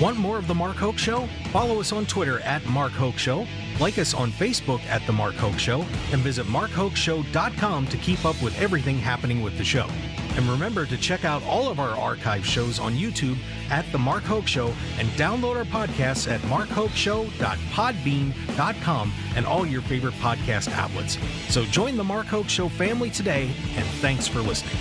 [0.01, 1.25] Want more of the Mark Hoke Show?
[1.51, 3.47] Follow us on Twitter at Mark Hoke Show
[3.79, 8.41] Like us on Facebook at The Mark Hoke Show and visit markhokeshow.com to keep up
[8.41, 9.87] with everything happening with the show.
[10.35, 13.37] And remember to check out all of our archive shows on YouTube
[13.69, 20.13] at The Mark Hoke Show and download our podcasts at markhokeshow.podbean.com and all your favorite
[20.15, 21.17] podcast outlets.
[21.49, 24.75] So join the Mark Hoke Show family today, and thanks for listening.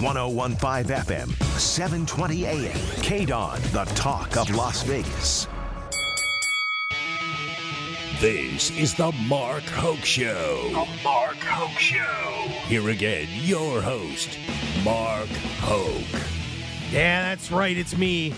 [0.00, 1.28] 1015 FM,
[1.58, 2.72] 720 AM.
[3.02, 5.46] KDWN, the talk of Las Vegas.
[8.20, 10.68] This is the Mark Hoke Show.
[10.68, 12.50] The Mark Hoke Show.
[12.66, 14.36] Here again, your host,
[14.84, 15.30] Mark
[15.60, 16.20] Hoke.
[16.92, 17.74] Yeah, that's right.
[17.74, 18.34] It's me.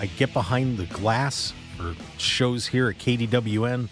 [0.00, 3.90] I get behind the glass for shows here at KDWN,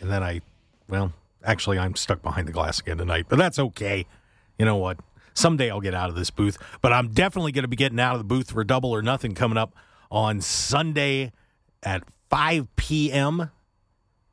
[0.00, 0.40] and then I,
[0.88, 1.12] well,
[1.44, 4.06] actually, I'm stuck behind the glass again tonight, but that's okay.
[4.58, 4.98] You know what?
[5.34, 8.14] Someday I'll get out of this booth, but I'm definitely going to be getting out
[8.14, 9.72] of the booth for Double or Nothing coming up
[10.10, 11.30] on Sunday
[11.84, 13.50] at 5 p.m.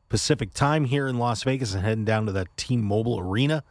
[0.09, 3.63] Pacific time here in Las Vegas and heading down to that T-Mobile Arena.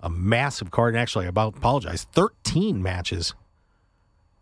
[0.00, 3.34] A massive card, and actually, I about apologize, 13 matches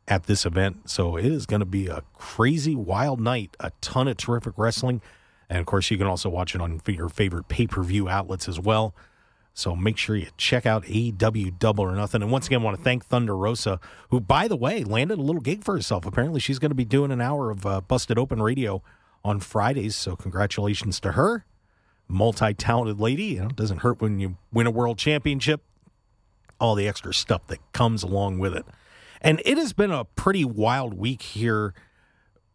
[0.07, 0.91] at this event.
[0.91, 3.57] So it is going to be a crazy, wild night.
[3.61, 5.01] A ton of terrific wrestling.
[5.49, 8.49] And of course, you can also watch it on your favorite pay per view outlets
[8.49, 8.95] as well.
[9.57, 12.23] So make sure you check out AEW Double or Nothing.
[12.23, 13.79] And once again, I want to thank Thunder Rosa,
[14.11, 16.05] who, by the way, landed a little gig for herself.
[16.05, 18.83] Apparently, she's going to be doing an hour of uh, Busted Open Radio
[19.25, 19.95] on Fridays.
[19.95, 21.47] So congratulations to her.
[22.09, 23.25] Multi talented lady.
[23.25, 25.63] You know, it doesn't hurt when you win a world championship.
[26.59, 28.67] All the extra stuff that comes along with it.
[29.21, 31.75] And it has been a pretty wild week here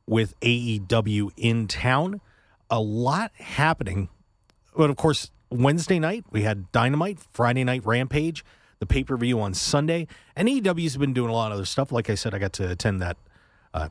[0.06, 2.20] with AEW in town.
[2.70, 4.10] A lot happening.
[4.76, 8.44] But of course, Wednesday night, we had Dynamite, Friday night Rampage,
[8.80, 10.08] the pay per view on Sunday.
[10.36, 11.92] And AEW's been doing a lot of other stuff.
[11.92, 13.18] Like I said, I got to attend that
[13.74, 13.90] uh,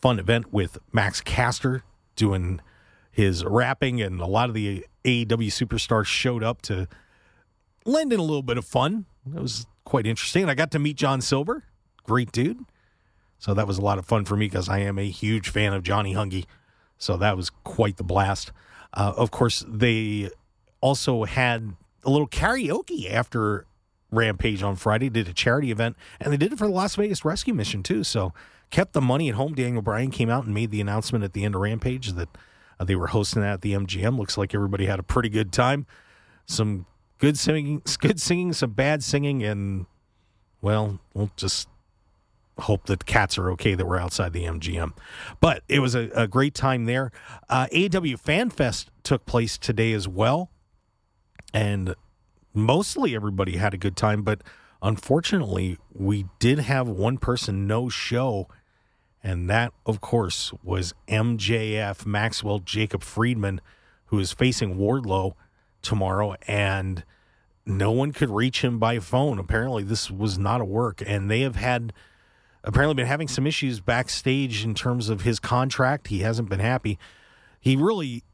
[0.00, 1.82] fun event with Max Caster
[2.16, 2.60] doing
[3.10, 6.86] his rapping, and a lot of the AEW superstars showed up to
[7.84, 9.06] lend in a little bit of fun.
[9.34, 10.48] It was quite interesting.
[10.48, 11.64] I got to meet John Silver,
[12.04, 12.64] great dude.
[13.38, 15.72] So that was a lot of fun for me because I am a huge fan
[15.72, 16.44] of Johnny Hungee.
[16.98, 18.52] So that was quite the blast.
[18.92, 20.28] Uh, of course, they
[20.80, 23.66] also had a little karaoke after
[24.10, 27.24] Rampage on Friday, did a charity event, and they did it for the Las Vegas
[27.24, 28.02] Rescue Mission too.
[28.04, 28.32] So
[28.70, 29.54] kept the money at home.
[29.54, 32.28] Daniel Bryan came out and made the announcement at the end of Rampage that
[32.78, 34.18] uh, they were hosting that at the MGM.
[34.18, 35.86] Looks like everybody had a pretty good time.
[36.46, 36.86] Some
[37.18, 39.86] good singing, good singing, some bad singing, and
[40.60, 41.68] well, we'll just
[42.58, 44.92] hope that cats are okay that we're outside the MGM.
[45.40, 47.10] But it was a, a great time there.
[47.48, 50.50] Uh, AW Fan Fest took place today as well
[51.52, 51.94] and
[52.54, 54.22] mostly everybody had a good time.
[54.22, 54.42] But
[54.82, 58.48] unfortunately, we did have one person no show,
[59.22, 63.60] and that, of course, was MJF Maxwell Jacob Friedman,
[64.06, 65.34] who is facing Wardlow
[65.82, 67.04] tomorrow, and
[67.66, 69.38] no one could reach him by phone.
[69.38, 71.92] Apparently, this was not a work, and they have had
[72.64, 76.08] apparently been having some issues backstage in terms of his contract.
[76.08, 76.98] He hasn't been happy.
[77.60, 78.24] He really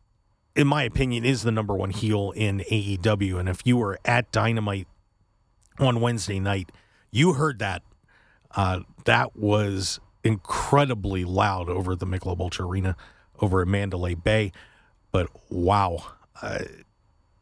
[0.57, 3.39] in my opinion, is the number one heel in AEW.
[3.39, 4.89] And if you were at Dynamite
[5.79, 6.73] on Wednesday night,
[7.11, 7.83] you heard that.
[8.55, 12.97] Uh, that was incredibly loud over the Michelob Ultra Arena
[13.41, 14.51] over at Mandalay Bay.
[15.13, 16.05] But wow,
[16.41, 16.65] uh,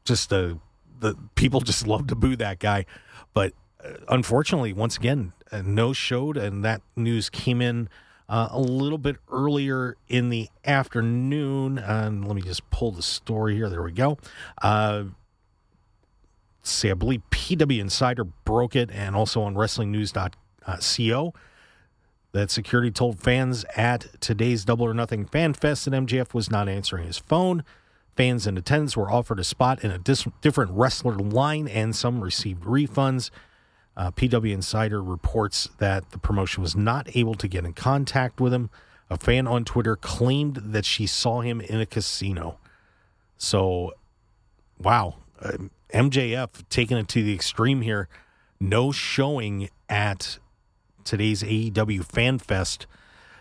[0.05, 0.59] just the
[0.99, 2.85] the people just love to boo that guy.
[3.33, 7.89] But uh, unfortunately, once again, uh, no showed, and that news came in
[8.29, 11.79] uh, a little bit earlier in the afternoon.
[11.79, 13.69] And let me just pull the story here.
[13.69, 14.19] There we go.
[14.63, 15.05] Uh,
[16.63, 21.35] see, I believe PW Insider broke it, and also on WrestlingNews.co
[22.35, 26.69] that security told fans at today's Double or Nothing Fan Fest that MJF was not
[26.69, 27.65] answering his phone.
[28.17, 32.21] Fans in attendance were offered a spot in a dis- different wrestler line, and some
[32.21, 33.31] received refunds.
[33.97, 38.53] Uh, PW Insider reports that the promotion was not able to get in contact with
[38.53, 38.71] him.
[39.09, 42.59] A fan on Twitter claimed that she saw him in a casino.
[43.37, 43.93] So,
[44.79, 45.17] wow.
[45.41, 48.09] Uh, MJF taking it to the extreme here.
[48.59, 50.39] No showing at
[51.05, 52.87] today's AEW Fan Fest.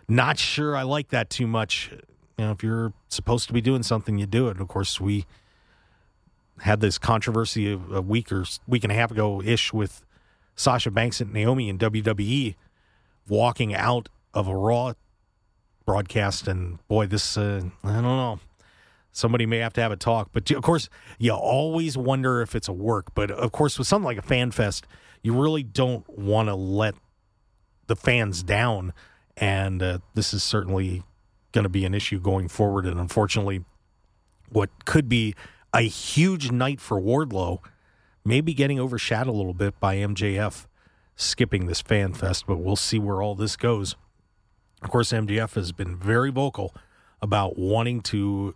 [0.08, 1.90] Not sure I like that too much.
[2.38, 4.60] You know, if you're supposed to be doing something, you do it.
[4.60, 5.26] Of course, we
[6.60, 10.04] had this controversy a week or week and a half ago ish with
[10.56, 12.56] Sasha Banks and Naomi in WWE
[13.28, 14.94] walking out of a Raw
[15.86, 16.48] broadcast.
[16.48, 18.40] And boy, this, uh, I don't know.
[19.12, 20.30] Somebody may have to have a talk.
[20.34, 20.90] But of course,
[21.20, 23.14] you always wonder if it's a work.
[23.14, 24.88] But of course, with something like a fan fest,
[25.22, 26.96] you really don't want to let
[27.88, 28.94] the fans down.
[29.38, 31.04] And uh, this is certainly
[31.52, 32.86] going to be an issue going forward.
[32.86, 33.64] And unfortunately,
[34.50, 35.36] what could be
[35.74, 37.60] a huge night for Wardlow
[38.26, 40.68] may be getting overshadowed a little bit by MJF
[41.16, 43.96] skipping this fan fest, but we'll see where all this goes.
[44.82, 46.74] Of course, MJF has been very vocal
[47.22, 48.56] about wanting to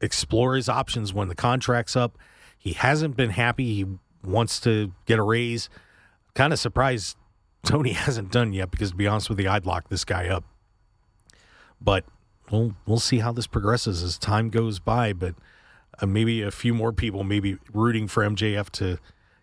[0.00, 2.16] explore his options when the contract's up.
[2.56, 3.74] He hasn't been happy.
[3.74, 3.86] He
[4.24, 5.68] wants to get a raise.
[6.34, 7.16] Kind of surprised
[7.64, 10.44] Tony hasn't done yet because, to be honest with you, I'd lock this guy up.
[11.80, 12.04] But
[12.50, 15.12] we'll we'll see how this progresses as time goes by.
[15.12, 15.34] But
[16.00, 18.98] uh, maybe a few more people maybe rooting for MJF to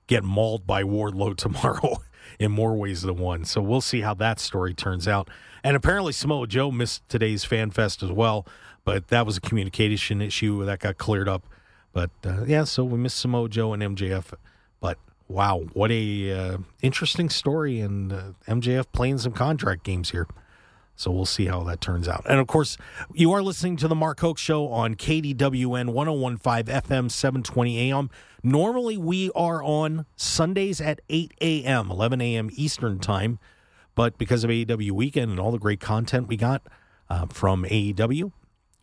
[0.07, 1.97] get mauled by Wardlow tomorrow
[2.39, 3.45] in more ways than one.
[3.45, 5.29] So we'll see how that story turns out.
[5.63, 8.45] And apparently Samoa Joe missed today's Fan Fest as well,
[8.85, 11.45] but that was a communication issue that got cleared up.
[11.93, 14.33] But uh, yeah, so we missed Samoa Joe and MJF.
[14.79, 20.27] But wow, what a uh, interesting story, and uh, MJF playing some contract games here.
[20.97, 22.25] So we'll see how that turns out.
[22.27, 22.75] And of course,
[23.13, 28.09] you are listening to the Mark Hoke Show on KDWN 1015 FM 720 AM.
[28.41, 32.49] Normally, we are on Sundays at 8 a.m., 11 a.m.
[32.51, 33.37] Eastern Time.
[33.93, 36.63] But because of AEW weekend and all the great content we got
[37.11, 38.31] uh, from AEW,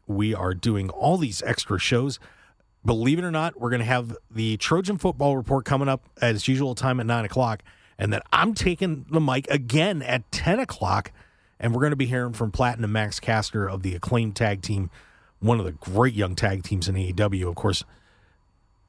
[0.06, 2.20] we are doing all these extra shows.
[2.84, 6.46] Believe it or not, we're going to have the Trojan football report coming up as
[6.46, 7.64] usual time at 9 o'clock.
[7.98, 11.10] And then I'm taking the mic again at 10 o'clock
[11.64, 14.90] and we're going to be hearing from Platinum Max Caster of the acclaimed tag team,
[15.40, 17.48] one of the great young tag teams in AEW.
[17.48, 17.84] Of course,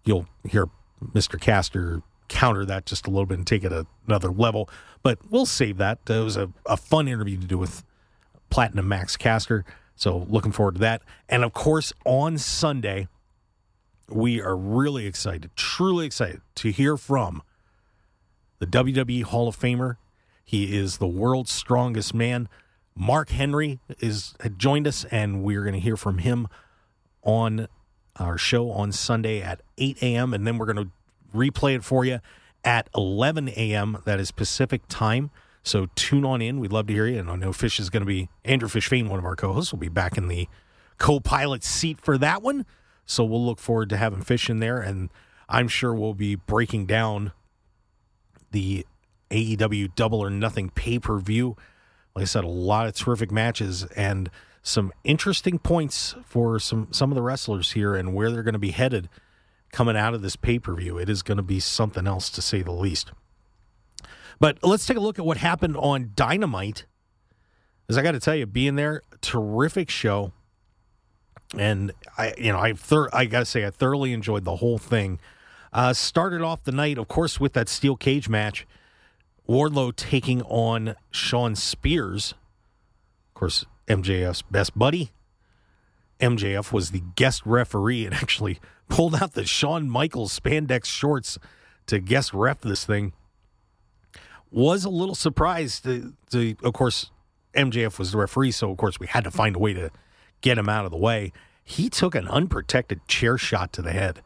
[0.04, 0.68] you'll hear
[1.02, 1.40] Mr.
[1.40, 4.70] Caster counter that just a little bit and take it a, another level,
[5.04, 6.00] but we'll save that.
[6.10, 7.86] It was a, a fun interview to do with
[8.50, 9.64] Platinum Max Caster.
[9.96, 11.02] So looking forward to that.
[11.30, 13.08] And of course, on Sunday,
[14.10, 17.42] we are really excited, truly excited to hear from
[18.60, 19.96] the WWE Hall of Famer
[20.46, 22.48] he is the world's strongest man.
[22.96, 26.48] Mark Henry is had joined us, and we're going to hear from him
[27.24, 27.68] on
[28.18, 30.34] our show on Sunday at 8 a.m.
[30.34, 30.92] And then we're going to
[31.36, 32.20] replay it for you
[32.64, 33.98] at 11 a.m.
[34.06, 35.32] That is Pacific time.
[35.64, 36.60] So tune on in.
[36.60, 37.20] We'd love to hear you.
[37.20, 39.74] And I know Fish is going to be Andrew Fish Fane, one of our co-hosts,
[39.74, 40.48] will be back in the
[40.98, 42.66] co-pilot seat for that one.
[43.06, 45.10] So we'll look forward to having Fish in there, and
[45.50, 47.34] I'm sure we'll be breaking down
[48.52, 48.86] the
[49.30, 51.58] AEW Double or Nothing pay per view.
[52.16, 54.30] Like I said, a lot of terrific matches and
[54.64, 58.60] some interesting points for some some of the wrestlers here and where they're going to
[58.60, 59.10] be headed
[59.72, 60.98] coming out of this pay per view.
[60.98, 63.12] It is going to be something else to say the least.
[64.40, 66.86] But let's take a look at what happened on Dynamite.
[67.90, 70.32] As I got to tell you, being there, terrific show,
[71.58, 74.78] and I, you know, I thir- I got to say, I thoroughly enjoyed the whole
[74.78, 75.20] thing.
[75.72, 78.66] Uh, started off the night, of course, with that steel cage match
[79.48, 82.34] Wardlow taking on Shawn Spears.
[83.30, 85.12] Of course, MJF's best buddy.
[86.20, 91.38] MJF was the guest referee and actually pulled out the Shawn Michaels spandex shorts
[91.88, 93.14] to guest ref this thing.
[94.52, 95.84] Was a little surprised.
[95.84, 97.12] To, to, of course,
[97.54, 99.92] MJF was the referee, so of course we had to find a way to
[100.42, 101.32] get him out of the way.
[101.64, 104.22] He took an unprotected chair shot to the head,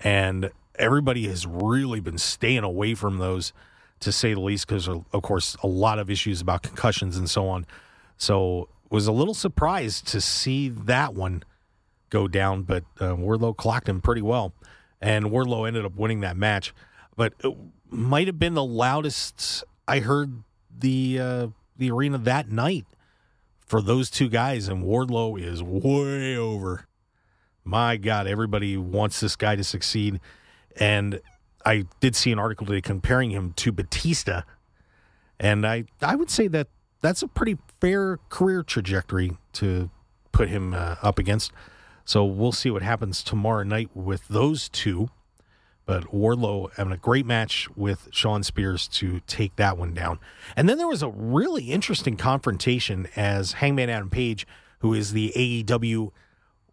[0.00, 3.52] and everybody has really been staying away from those
[4.00, 7.48] to say the least, because of course a lot of issues about concussions and so
[7.48, 7.66] on.
[8.16, 11.42] So was a little surprised to see that one
[12.10, 14.52] go down, but uh, Wardlow clocked him pretty well,
[15.00, 16.72] and Wardlow ended up winning that match.
[17.16, 17.56] But it
[17.90, 20.42] might have been the loudest I heard
[20.76, 22.86] the uh, the arena that night
[23.60, 26.86] for those two guys, and Wardlow is way over.
[27.64, 30.20] My God, everybody wants this guy to succeed,
[30.76, 31.20] and
[31.66, 34.42] I did see an article today comparing him to Batista,
[35.38, 36.68] and I I would say that
[37.02, 39.90] that's a pretty fair career trajectory to
[40.30, 41.52] put him uh, up against.
[42.04, 45.10] So we'll see what happens tomorrow night with those two.
[45.86, 50.18] But Wardlow having a great match with Shawn Spears to take that one down.
[50.56, 54.46] And then there was a really interesting confrontation as Hangman Adam Page,
[54.80, 56.10] who is the AEW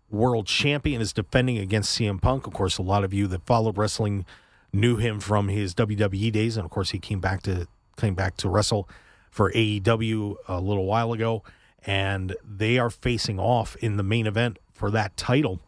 [0.09, 2.47] World Champion, is defending against CM Punk.
[2.47, 4.25] Of course, a lot of you that followed wrestling
[4.73, 8.35] knew him from his WWE days, and of course he came back to came back
[8.37, 8.89] to wrestle
[9.29, 11.43] for AEW a little while ago,
[11.85, 15.59] and they are facing off in the main event for that title.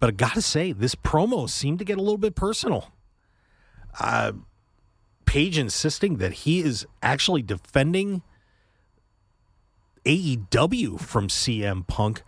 [0.00, 2.90] But I gotta say, this promo seemed to get a little bit personal.
[3.98, 4.32] Uh,
[5.24, 8.20] Page insisting that he is actually defending
[10.04, 12.22] AEW from CM Punk,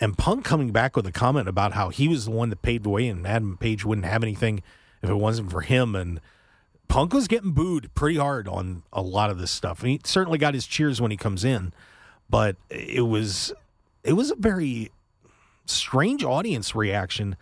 [0.00, 2.84] and Punk coming back with a comment about how he was the one that paved
[2.84, 4.62] the way, and Adam Page wouldn't have anything
[5.02, 5.94] if it wasn't for him.
[5.94, 6.20] And
[6.88, 9.80] Punk was getting booed pretty hard on a lot of this stuff.
[9.80, 11.72] And he certainly got his cheers when he comes in,
[12.30, 13.52] but it was
[14.04, 14.90] it was a very
[15.66, 17.36] strange audience reaction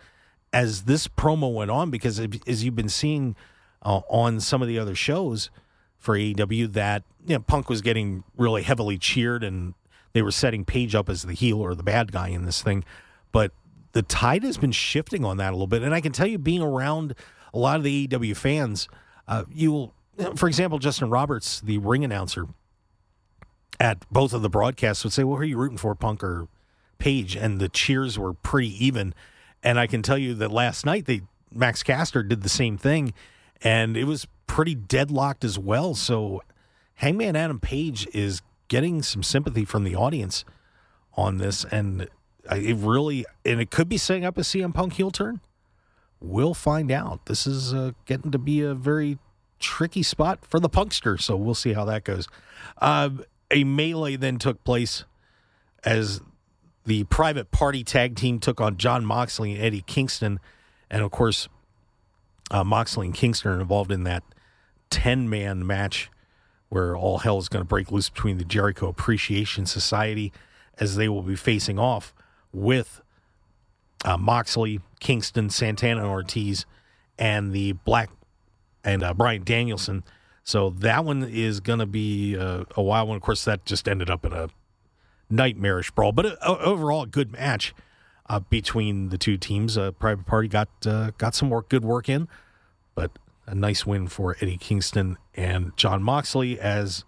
[0.51, 3.35] as this promo went on because as you've been seeing
[3.83, 5.49] uh, on some of the other shows
[5.97, 9.75] for AEW that you know, Punk was getting really heavily cheered and
[10.17, 12.83] they were setting Page up as the heel or the bad guy in this thing,
[13.31, 13.51] but
[13.91, 15.83] the tide has been shifting on that a little bit.
[15.83, 17.13] And I can tell you, being around
[17.53, 18.87] a lot of the AEW fans,
[19.27, 19.93] uh, you will,
[20.35, 22.47] for example, Justin Roberts, the ring announcer
[23.79, 26.47] at both of the broadcasts, would say, "Well, who are you rooting for, Punk or
[26.97, 29.13] Page?" And the cheers were pretty even.
[29.61, 31.21] And I can tell you that last night, they
[31.53, 33.13] Max Caster did the same thing,
[33.61, 35.93] and it was pretty deadlocked as well.
[35.93, 36.41] So
[36.95, 40.45] Hangman Adam Page is getting some sympathy from the audience
[41.13, 42.07] on this, and
[42.51, 45.41] it really and it could be setting up a CM Punk heel turn.
[46.19, 47.25] We'll find out.
[47.27, 49.19] This is uh, getting to be a very
[49.59, 52.27] tricky spot for the Punkster, so we'll see how that goes.
[52.79, 53.09] Uh,
[53.51, 55.05] a melee then took place
[55.83, 56.21] as
[56.85, 60.39] the private party tag team took on Jon Moxley and Eddie Kingston,
[60.89, 61.49] and of course,
[62.49, 64.23] uh, Moxley and Kingston are involved in that
[64.89, 66.09] ten man match
[66.69, 70.33] where all hell is going to break loose between the Jericho Appreciation Society
[70.77, 72.13] as they will be facing off
[72.53, 73.01] with
[74.05, 76.65] uh, Moxley, Kingston, Santana, and Ortiz,
[77.17, 78.09] and the Black
[78.83, 80.03] and uh, Bryan Danielson.
[80.43, 83.17] So that one is going to be uh, a wild one.
[83.17, 84.49] Of course, that just ended up in a
[85.29, 87.73] nightmarish brawl, but uh, overall a good match
[88.29, 89.77] uh, between the two teams.
[89.77, 90.69] Uh, Private Party got
[91.17, 92.27] got some work, good work in,
[92.95, 93.11] but
[93.47, 97.05] a nice win for Eddie Kingston and Jon Moxley as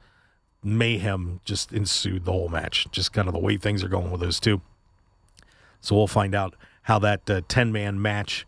[0.64, 2.88] mayhem just ensued the whole match.
[2.92, 4.62] Just kind of the way things are going with those two.
[5.82, 8.48] So we'll find out how that uh, 10 man match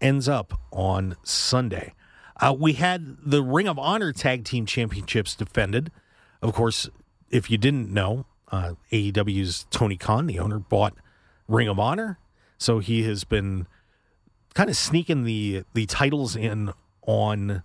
[0.00, 1.94] ends up on Sunday.
[2.36, 5.92] Uh, we had the Ring of Honor Tag Team Championships defended.
[6.42, 6.88] Of course,
[7.30, 10.94] if you didn't know, uh, AEW's Tony Khan, the owner, bought
[11.46, 12.18] Ring of Honor.
[12.58, 13.66] So he has been
[14.54, 16.72] kind of sneaking the the titles in
[17.06, 17.62] on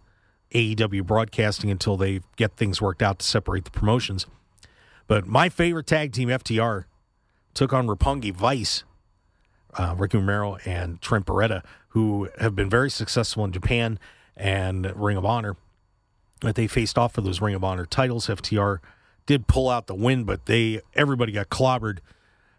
[0.52, 4.26] AEW broadcasting until they get things worked out to separate the promotions.
[5.08, 6.86] But my favorite tag team, FTR,
[7.54, 8.84] took on Roppongi Vice,
[9.76, 14.00] uh, Ricky Romero and Trent Beretta, who have been very successful in Japan
[14.36, 15.56] and Ring of Honor.
[16.42, 18.28] But they faced off for those Ring of Honor titles.
[18.28, 18.80] FTR
[19.26, 22.00] did pull out the win, but they everybody got clobbered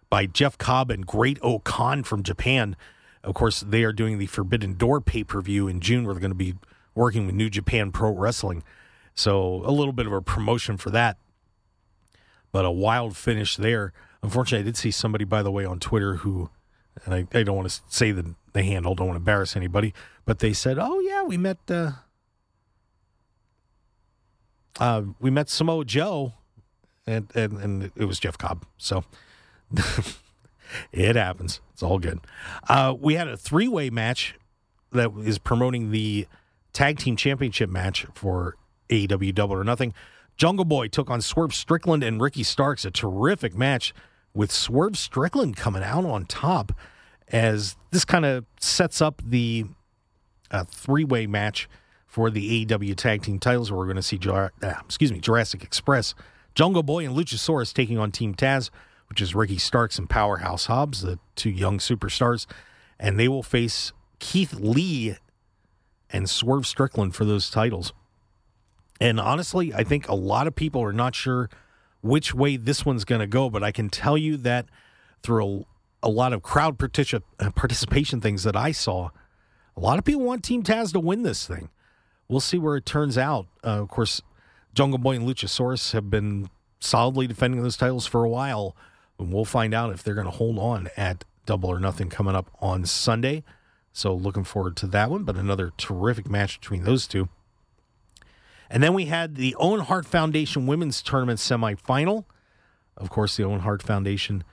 [0.09, 2.77] by Jeff Cobb and Great-O-Khan from Japan.
[3.23, 6.21] Of course, they are doing the Forbidden Door pay per view in June, where they're
[6.21, 6.55] going to be
[6.95, 8.63] working with New Japan Pro Wrestling.
[9.15, 11.19] So a little bit of a promotion for that,
[12.53, 13.93] but a wild finish there.
[14.23, 16.51] Unfortunately, I did see somebody, by the way, on Twitter who,
[17.05, 19.93] and I, I don't want to say the, the handle, don't want to embarrass anybody,
[20.25, 21.93] but they said, "Oh yeah, we met uh,
[24.79, 26.35] uh, we met Samoa Joe,
[27.07, 29.05] and, and and it was Jeff Cobb." So
[30.93, 31.61] it happens.
[31.73, 32.21] It's all good.
[32.69, 34.35] Uh, we had a three way match
[34.93, 36.27] that is promoting the
[36.73, 38.57] tag team championship match for
[38.89, 39.95] AEW Double or Nothing.
[40.37, 42.85] Jungle Boy took on Swerve Strickland and Ricky Starks.
[42.85, 43.93] A terrific match
[44.35, 46.73] with Swerve Strickland coming out on top
[47.29, 49.67] as this kind of sets up the
[50.51, 51.69] uh, three way match
[52.07, 53.71] for the AEW tag team titles.
[53.71, 54.49] Where we're going to see, uh,
[54.85, 56.15] excuse me, Jurassic Express,
[56.55, 58.71] Jungle Boy, and Luchasaurus taking on Team Taz,
[59.11, 62.47] which is Ricky Starks and Powerhouse Hobbs, the two young superstars,
[62.99, 65.17] and they will face Keith Lee
[66.11, 67.93] and Swerve Strickland for those titles.
[69.01, 71.51] And honestly, I think a lot of people are not sure
[72.03, 74.67] which way this one's going to go, but I can tell you that
[75.23, 75.67] through
[76.03, 77.23] a, a lot of crowd particip-
[77.57, 79.11] participation things that I saw,
[79.77, 81.69] a lot of people want Team Taz to win this thing.
[82.29, 83.47] We'll see where it turns out.
[83.65, 84.23] Uh, of course,
[84.73, 86.49] Jungle Boy and Luchasaurus have been
[86.79, 88.77] solidly defending those titles for a while,
[89.21, 92.35] and we'll find out if they're going to hold on at Double or Nothing coming
[92.35, 93.45] up on Sunday.
[93.93, 97.29] So looking forward to that one, but another terrific match between those two.
[98.71, 102.25] And then we had the Owen Hart Foundation Women's Tournament semifinal.
[102.97, 104.45] Of course, the Owen Hart Foundation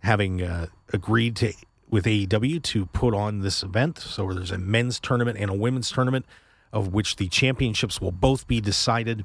[0.00, 1.54] having uh, agreed to
[1.88, 3.98] with AEW to put on this event.
[3.98, 6.26] So there's a men's tournament and a women's tournament,
[6.72, 9.24] of which the championships will both be decided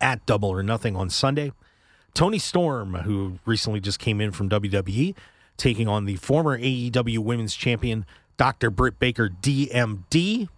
[0.00, 1.52] at Double or Nothing on Sunday.
[2.14, 5.14] Toni Storm, who recently just came in from WWE,
[5.56, 8.06] taking on the former AEW Women's Champion
[8.36, 8.70] Dr.
[8.70, 10.48] Britt Baker, DMD.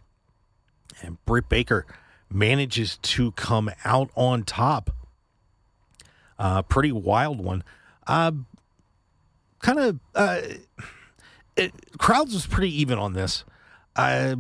[1.03, 1.87] And Britt Baker
[2.31, 4.91] manages to come out on top.
[6.39, 7.65] Uh, pretty wild one.
[8.07, 8.33] Uh,
[9.61, 10.41] kind of, uh,
[11.99, 13.45] crowds was pretty even on this.
[13.95, 14.37] Uh,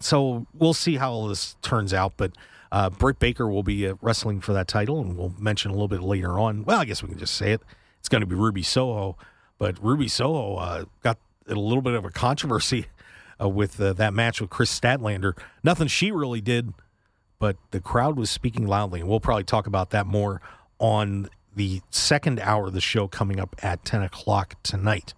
[0.00, 2.14] so we'll see how this turns out.
[2.16, 2.32] But
[2.70, 5.88] Uh, Britt Baker will be uh, wrestling for that title, and we'll mention a little
[5.88, 6.64] bit later on.
[6.64, 7.62] Well, I guess we can just say it.
[8.00, 9.16] It's going to be Ruby Soho,
[9.58, 12.86] but Ruby Soho uh, got a little bit of a controversy
[13.40, 15.36] uh, with uh, that match with Kris Statlander.
[15.62, 16.74] Nothing she really did,
[17.38, 20.40] but the crowd was speaking loudly, and we'll probably talk about that more
[20.78, 25.14] on the second hour of the show coming up at 10 o'clock tonight.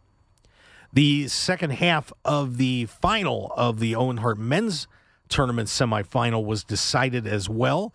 [0.93, 4.89] The second half of the final of the Owen Hart men's
[5.31, 7.95] tournament semifinal was decided as well.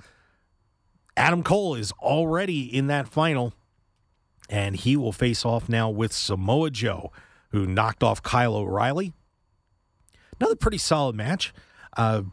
[1.15, 3.53] Adam Cole is already in that final,
[4.49, 7.11] and he will face off now with Samoa Joe,
[7.49, 9.13] who knocked off Kyle O'Reilly.
[10.39, 11.53] Another pretty solid match.
[11.95, 12.23] Uh,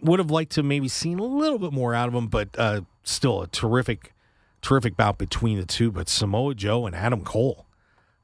[0.00, 2.82] would have liked to maybe seen a little bit more out of him, but uh,
[3.02, 4.12] still a terrific,
[4.60, 5.90] terrific bout between the two.
[5.90, 7.66] But Samoa Joe and Adam Cole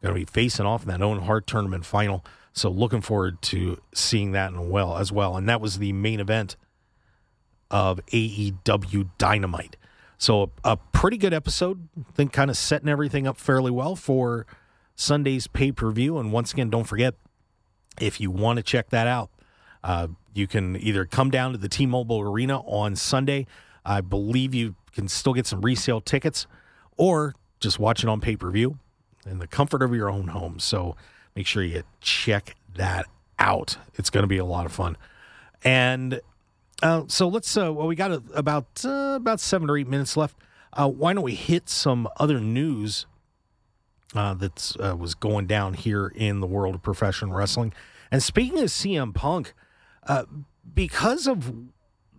[0.02, 2.24] going to be facing off in that Owen Hart tournament final.
[2.52, 5.36] So looking forward to seeing that in well as well.
[5.36, 6.56] And that was the main event
[7.70, 9.76] of AEW Dynamite.
[10.18, 11.88] So a, a pretty good episode.
[11.98, 14.46] I think kind of setting everything up fairly well for
[14.94, 16.18] Sunday's pay per view.
[16.18, 17.14] And once again, don't forget
[18.00, 19.30] if you want to check that out,
[19.82, 23.46] uh, you can either come down to the T-Mobile Arena on Sunday.
[23.84, 26.46] I believe you can still get some resale tickets,
[26.96, 28.78] or just watch it on pay per view
[29.26, 30.58] in the comfort of your own home.
[30.58, 30.96] So
[31.34, 33.06] make sure you check that
[33.38, 33.76] out.
[33.94, 34.96] It's going to be a lot of fun.
[35.64, 36.20] And
[36.82, 37.56] uh, so let's.
[37.56, 40.36] Uh, well, we got a, about uh, about seven or eight minutes left.
[40.72, 43.06] Uh, why don't we hit some other news
[44.14, 47.72] uh, that uh, was going down here in the world of professional wrestling?
[48.10, 49.54] And speaking of CM Punk,
[50.74, 51.52] because of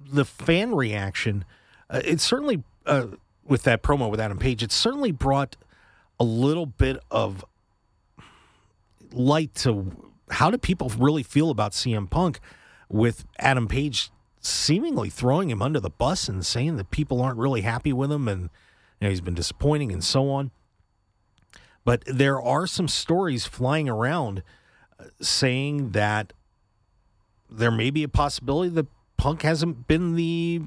[0.05, 1.45] the fan reaction,
[1.91, 2.63] it certainly
[3.45, 5.55] with that promo with Adam Page, it certainly brought
[6.19, 7.43] a little bit of
[9.13, 9.91] light to
[10.29, 12.39] how do people really feel about CM Punk
[12.89, 17.61] with Adam Page seemingly throwing him under the bus and saying that people aren't really
[17.61, 18.43] happy with him and
[18.99, 20.51] you know, he's been disappointing and so on.
[21.85, 24.43] But there are some stories flying around
[24.99, 26.33] uh, saying that
[27.49, 28.87] there may be a possibility that
[29.17, 30.61] Punk hasn't been the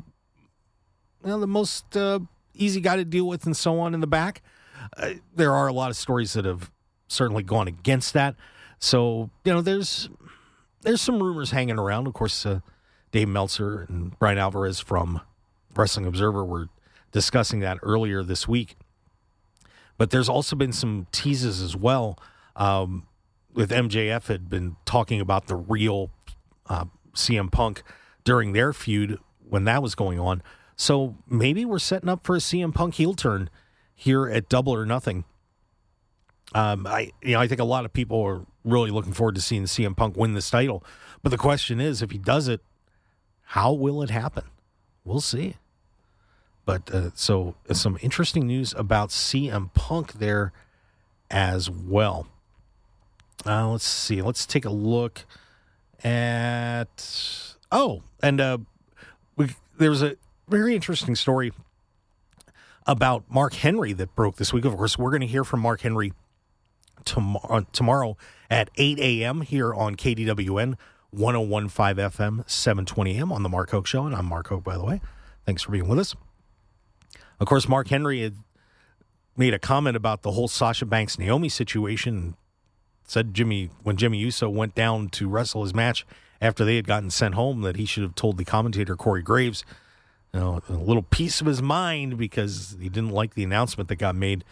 [1.24, 2.20] you know, the most uh,
[2.54, 4.42] easy guy to deal with and so on in the back.
[4.96, 6.70] Uh, there are a lot of stories that have
[7.08, 8.34] certainly gone against that.
[8.78, 10.08] So you know, there's
[10.82, 12.06] there's some rumors hanging around.
[12.06, 12.60] Of course, uh,
[13.12, 15.20] Dave Meltzer and Bryan Alvarez from
[15.74, 16.68] Wrestling Observer were
[17.12, 18.76] discussing that earlier this week.
[19.98, 22.18] But there's also been some teases as well.
[22.54, 23.06] Um,
[23.54, 26.10] with MJF had been talking about the real
[26.66, 26.84] uh,
[27.14, 27.82] CM Punk
[28.24, 30.42] during their feud when that was going on.
[30.76, 33.48] So maybe we're setting up for a CM Punk heel turn
[33.94, 35.24] here at Double or Nothing.
[36.56, 39.42] Um, I you know I think a lot of people are really looking forward to
[39.42, 40.82] seeing CM Punk win this title,
[41.22, 42.62] but the question is if he does it,
[43.42, 44.44] how will it happen?
[45.04, 45.56] We'll see.
[46.64, 50.54] But uh, so uh, some interesting news about CM Punk there
[51.30, 52.26] as well.
[53.44, 54.22] Uh, let's see.
[54.22, 55.26] Let's take a look
[56.02, 57.54] at.
[57.70, 58.58] Oh, and uh,
[59.36, 60.16] we, there was a
[60.48, 61.52] very interesting story
[62.86, 64.64] about Mark Henry that broke this week.
[64.64, 66.14] Of course, we're going to hear from Mark Henry
[67.06, 68.18] tomorrow, uh, tomorrow
[68.50, 69.40] at 8 a.m.
[69.40, 70.74] here on KDWN
[71.10, 74.04] 1015 FM, 720 AM on The Mark Hoke Show.
[74.04, 75.00] And I'm Mark Hoke, by the way.
[75.46, 76.14] Thanks for being with us.
[77.40, 78.34] Of course, Mark Henry had
[79.36, 82.36] made a comment about the whole Sasha Banks Naomi situation.
[83.04, 86.04] Said Jimmy, when Jimmy Uso went down to wrestle his match
[86.40, 89.64] after they had gotten sent home, that he should have told the commentator, Corey Graves,
[90.34, 93.96] you know, a little piece of his mind because he didn't like the announcement that
[93.96, 94.44] got made.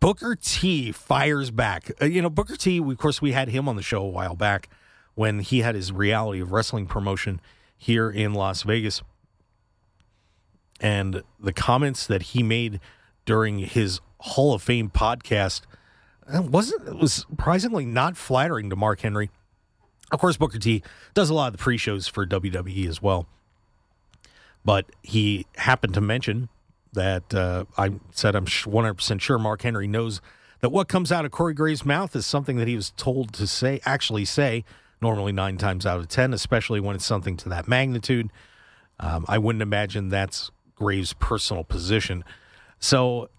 [0.00, 1.90] Booker T fires back.
[2.00, 4.36] Uh, you know, Booker T, of course, we had him on the show a while
[4.36, 4.68] back
[5.14, 7.40] when he had his reality of wrestling promotion
[7.76, 9.02] here in Las Vegas.
[10.80, 12.80] And the comments that he made
[13.24, 15.62] during his Hall of Fame podcast
[16.32, 19.30] uh, wasn't it was surprisingly not flattering to Mark Henry.
[20.12, 20.82] Of course, Booker T
[21.14, 23.26] does a lot of the pre-shows for WWE as well.
[24.64, 26.48] But he happened to mention
[26.96, 30.20] that uh, I said I'm 100% sure Mark Henry knows
[30.60, 33.46] that what comes out of Corey Graves' mouth is something that he was told to
[33.46, 34.64] say, actually say,
[35.00, 38.30] normally nine times out of 10, especially when it's something to that magnitude.
[38.98, 42.24] Um, I wouldn't imagine that's Graves' personal position.
[42.78, 43.30] So,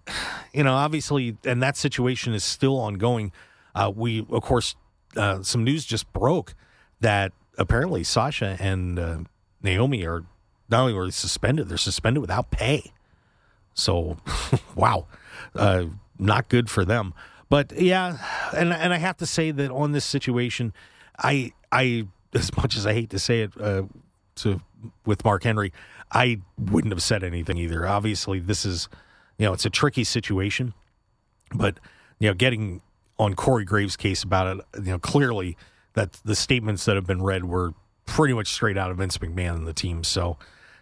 [0.52, 3.32] you know, obviously, and that situation is still ongoing.
[3.74, 4.76] Uh, we, of course,
[5.16, 6.54] uh, some news just broke
[7.00, 9.18] that apparently Sasha and uh,
[9.62, 10.24] Naomi are
[10.68, 12.92] not only were suspended, they're suspended without pay.
[13.78, 14.16] So,
[14.74, 15.06] wow,
[15.54, 15.86] uh,
[16.18, 17.14] not good for them.
[17.48, 18.18] But yeah,
[18.54, 20.74] and and I have to say that on this situation,
[21.18, 23.84] I I as much as I hate to say it, uh,
[24.36, 24.60] to
[25.06, 25.72] with Mark Henry,
[26.12, 27.86] I wouldn't have said anything either.
[27.86, 28.88] Obviously, this is
[29.38, 30.74] you know it's a tricky situation,
[31.54, 31.78] but
[32.18, 32.82] you know getting
[33.18, 35.56] on Corey Graves' case about it, you know clearly
[35.94, 37.72] that the statements that have been read were
[38.04, 40.04] pretty much straight out of Vince McMahon and the team.
[40.04, 40.36] So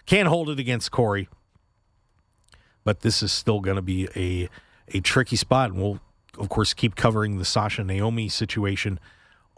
[0.05, 1.29] can't hold it against Corey,
[2.87, 4.49] but this is still going to be a
[4.97, 6.01] a tricky spot, and we'll
[6.39, 9.01] of course keep covering the Sasha Naomi situation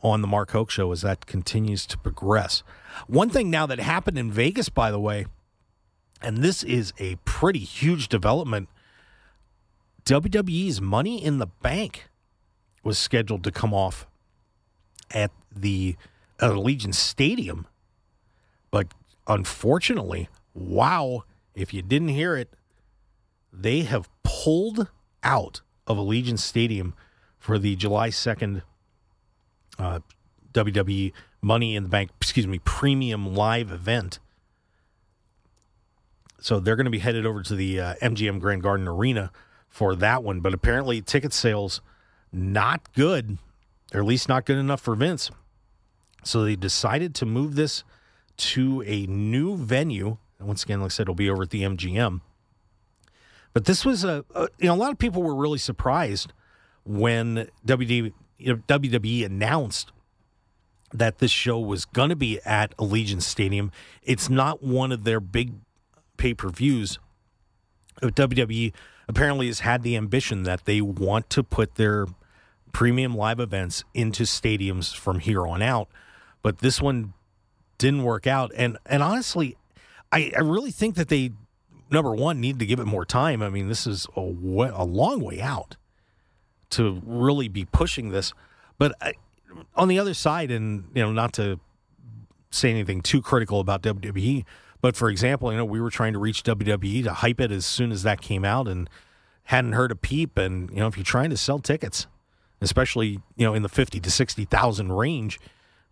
[0.03, 2.63] on the Mark Hoke show as that continues to progress.
[3.07, 5.27] One thing now that happened in Vegas, by the way,
[6.23, 8.71] and this is a pretty huge development.
[10.07, 12.09] WWE's Money in the Bank
[12.83, 14.07] was scheduled to come off
[15.11, 15.97] at the
[16.41, 17.67] uh, Allegiant Stadium,
[18.71, 18.87] but
[19.27, 21.25] unfortunately, wow,
[21.55, 22.55] if you didn't hear it,
[23.53, 24.89] they have pulled
[25.23, 26.95] out of Allegiant Stadium
[27.39, 28.63] for the July 2nd
[29.79, 30.01] uh,
[30.53, 34.19] WWE Money in the Bank, excuse me, premium live event.
[36.41, 39.33] So they're going to be headed over to the uh, MGM Grand Garden Arena
[39.69, 40.41] for that one.
[40.41, 41.81] But apparently, ticket sales
[42.33, 43.39] not good,
[43.93, 45.31] or at least not good enough for Vince.
[46.25, 47.85] So they decided to move this
[48.39, 50.19] to a new venue.
[50.41, 52.21] Once again, like I said, it'll be over at the MGM.
[53.53, 56.33] But this was a, a you know, a lot of people were really surprised
[56.85, 59.93] when WWE, you know, WWE announced
[60.93, 63.71] that this show was going to be at Allegiant Stadium.
[64.03, 65.53] It's not one of their big
[66.17, 66.99] pay per views.
[68.03, 68.73] WWE
[69.09, 72.07] apparently has had the ambition that they want to put their
[72.73, 75.89] premium live events into stadiums from here on out.
[76.43, 77.15] But this one
[77.79, 78.53] didn't work out.
[78.57, 79.57] And and honestly,
[80.13, 81.33] I, I really think that they
[81.91, 83.43] number one need to give it more time.
[83.43, 85.77] I mean, this is a, way, a long way out
[86.71, 88.33] to really be pushing this.
[88.79, 89.15] But I,
[89.75, 91.61] on the other side, and you know, not to
[92.51, 94.45] say anything too critical about WWE,
[94.81, 97.67] but for example, you know, we were trying to reach WWE to hype it as
[97.67, 98.89] soon as that came out, and
[99.45, 100.39] hadn't heard a peep.
[100.39, 102.07] And you know, if you're trying to sell tickets,
[102.61, 105.41] especially you know in the fifty to sixty thousand range,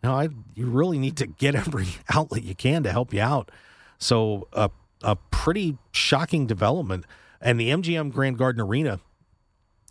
[0.03, 3.23] you know, I, you really need to get every outlet you can to help you
[3.23, 3.51] out.
[3.99, 4.71] So a
[5.07, 7.07] a pretty shocking development,
[7.41, 9.01] and the MGM Grand Garden Arena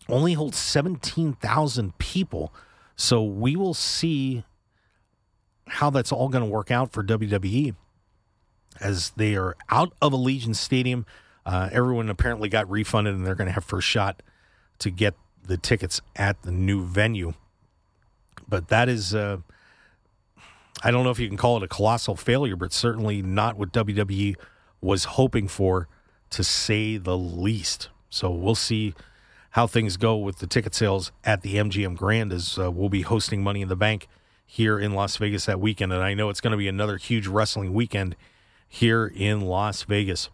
[0.10, 2.54] only holds seventeen thousand people.
[2.98, 4.44] So we will see
[5.68, 7.76] how that's all going to work out for WWE
[8.80, 11.06] as they are out of Allegiant Stadium.
[11.46, 14.22] Uh, everyone apparently got refunded, and they're going to have first shot
[14.80, 17.34] to get the tickets at the new venue.
[18.48, 19.38] But that is, uh,
[20.84, 23.72] I don't know if you can call it a colossal failure, but certainly not what
[23.72, 24.36] WWE
[24.86, 25.88] was hoping for,
[26.30, 27.90] to say the least.
[28.10, 28.94] So we'll see
[29.52, 33.02] how things go with the ticket sales at the MGM Grand as uh, we'll be
[33.02, 34.08] hosting Money in the Bank
[34.46, 35.92] here in Las Vegas that weekend.
[35.92, 38.16] And I know it's going to be another huge wrestling weekend
[38.68, 40.30] here in Las Vegas.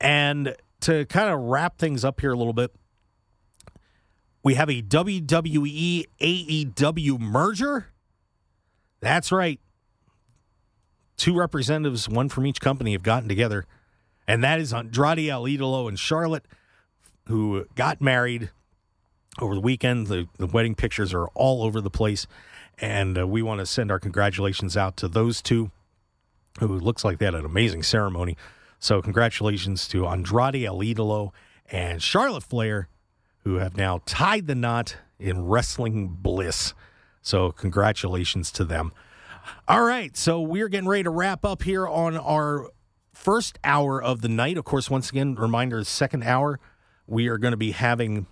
[0.00, 2.72] And to kind of wrap things up here a little bit,
[4.42, 7.88] we have a WWE AEW merger.
[9.00, 9.60] That's right.
[11.16, 13.66] Two representatives, one from each company, have gotten together,
[14.30, 16.46] and that is Andrade El Idolo and Charlotte
[17.26, 18.50] who got married
[19.40, 20.06] over the weekend.
[20.06, 22.28] The, the wedding pictures are all over the place.
[22.78, 25.72] And uh, we want to send our congratulations out to those two
[26.60, 28.36] who looks like they had an amazing ceremony.
[28.78, 31.32] So, congratulations to Andrade El Idolo
[31.68, 32.88] and Charlotte Flair,
[33.42, 36.72] who have now tied the knot in wrestling bliss.
[37.20, 38.92] So, congratulations to them.
[39.66, 40.16] All right.
[40.16, 42.68] So, we're getting ready to wrap up here on our
[43.20, 44.56] first hour of the night.
[44.56, 46.58] Of course, once again, reminder second hour
[47.06, 48.26] we are going to be having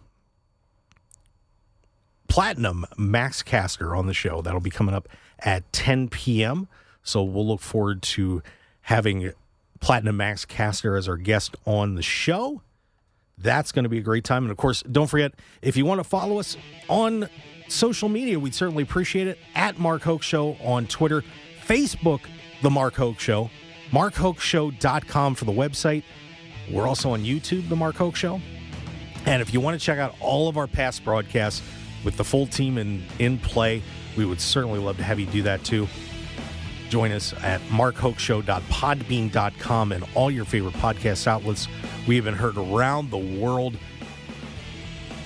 [2.26, 4.40] Platinum Max Caster on the show.
[4.40, 5.06] That'll be coming up
[5.40, 6.68] at 10 p.m.
[7.02, 8.42] So we'll look forward to
[8.82, 9.32] having
[9.80, 12.62] Platinum Max Caster as our guest on the show.
[13.36, 14.44] That's going to be a great time.
[14.44, 16.56] And of course, don't forget if you want to follow us
[16.88, 17.28] on
[17.68, 19.38] social media, we'd certainly appreciate it.
[19.54, 21.22] At Mark Hoke Show on Twitter,
[21.66, 22.20] Facebook,
[22.62, 23.50] The Mark Hoke Show,
[23.90, 26.02] markhokeshow.com for the website.
[26.70, 28.40] We're also on YouTube, The Mark Hoke Show.
[29.26, 31.62] And if you want to check out all of our past broadcasts
[32.04, 33.82] with the full team in, in play,
[34.16, 35.86] we would certainly love to have you do that too.
[36.88, 41.66] Join us at markhokeshow.podbean.com and all your favorite podcast outlets.
[42.06, 43.76] We have been heard around the world,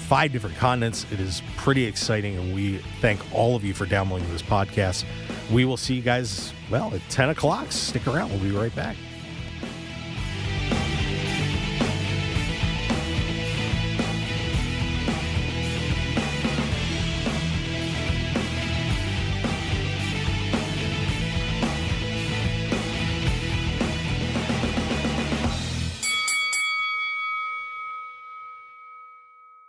[0.09, 1.07] five different continents.
[1.13, 5.05] It is pretty exciting, and we thank all of you for downloading this podcast.
[5.53, 7.71] We will see you guys, well, at 10 o'clock.
[7.71, 8.31] Stick around.
[8.31, 8.97] We'll be right back.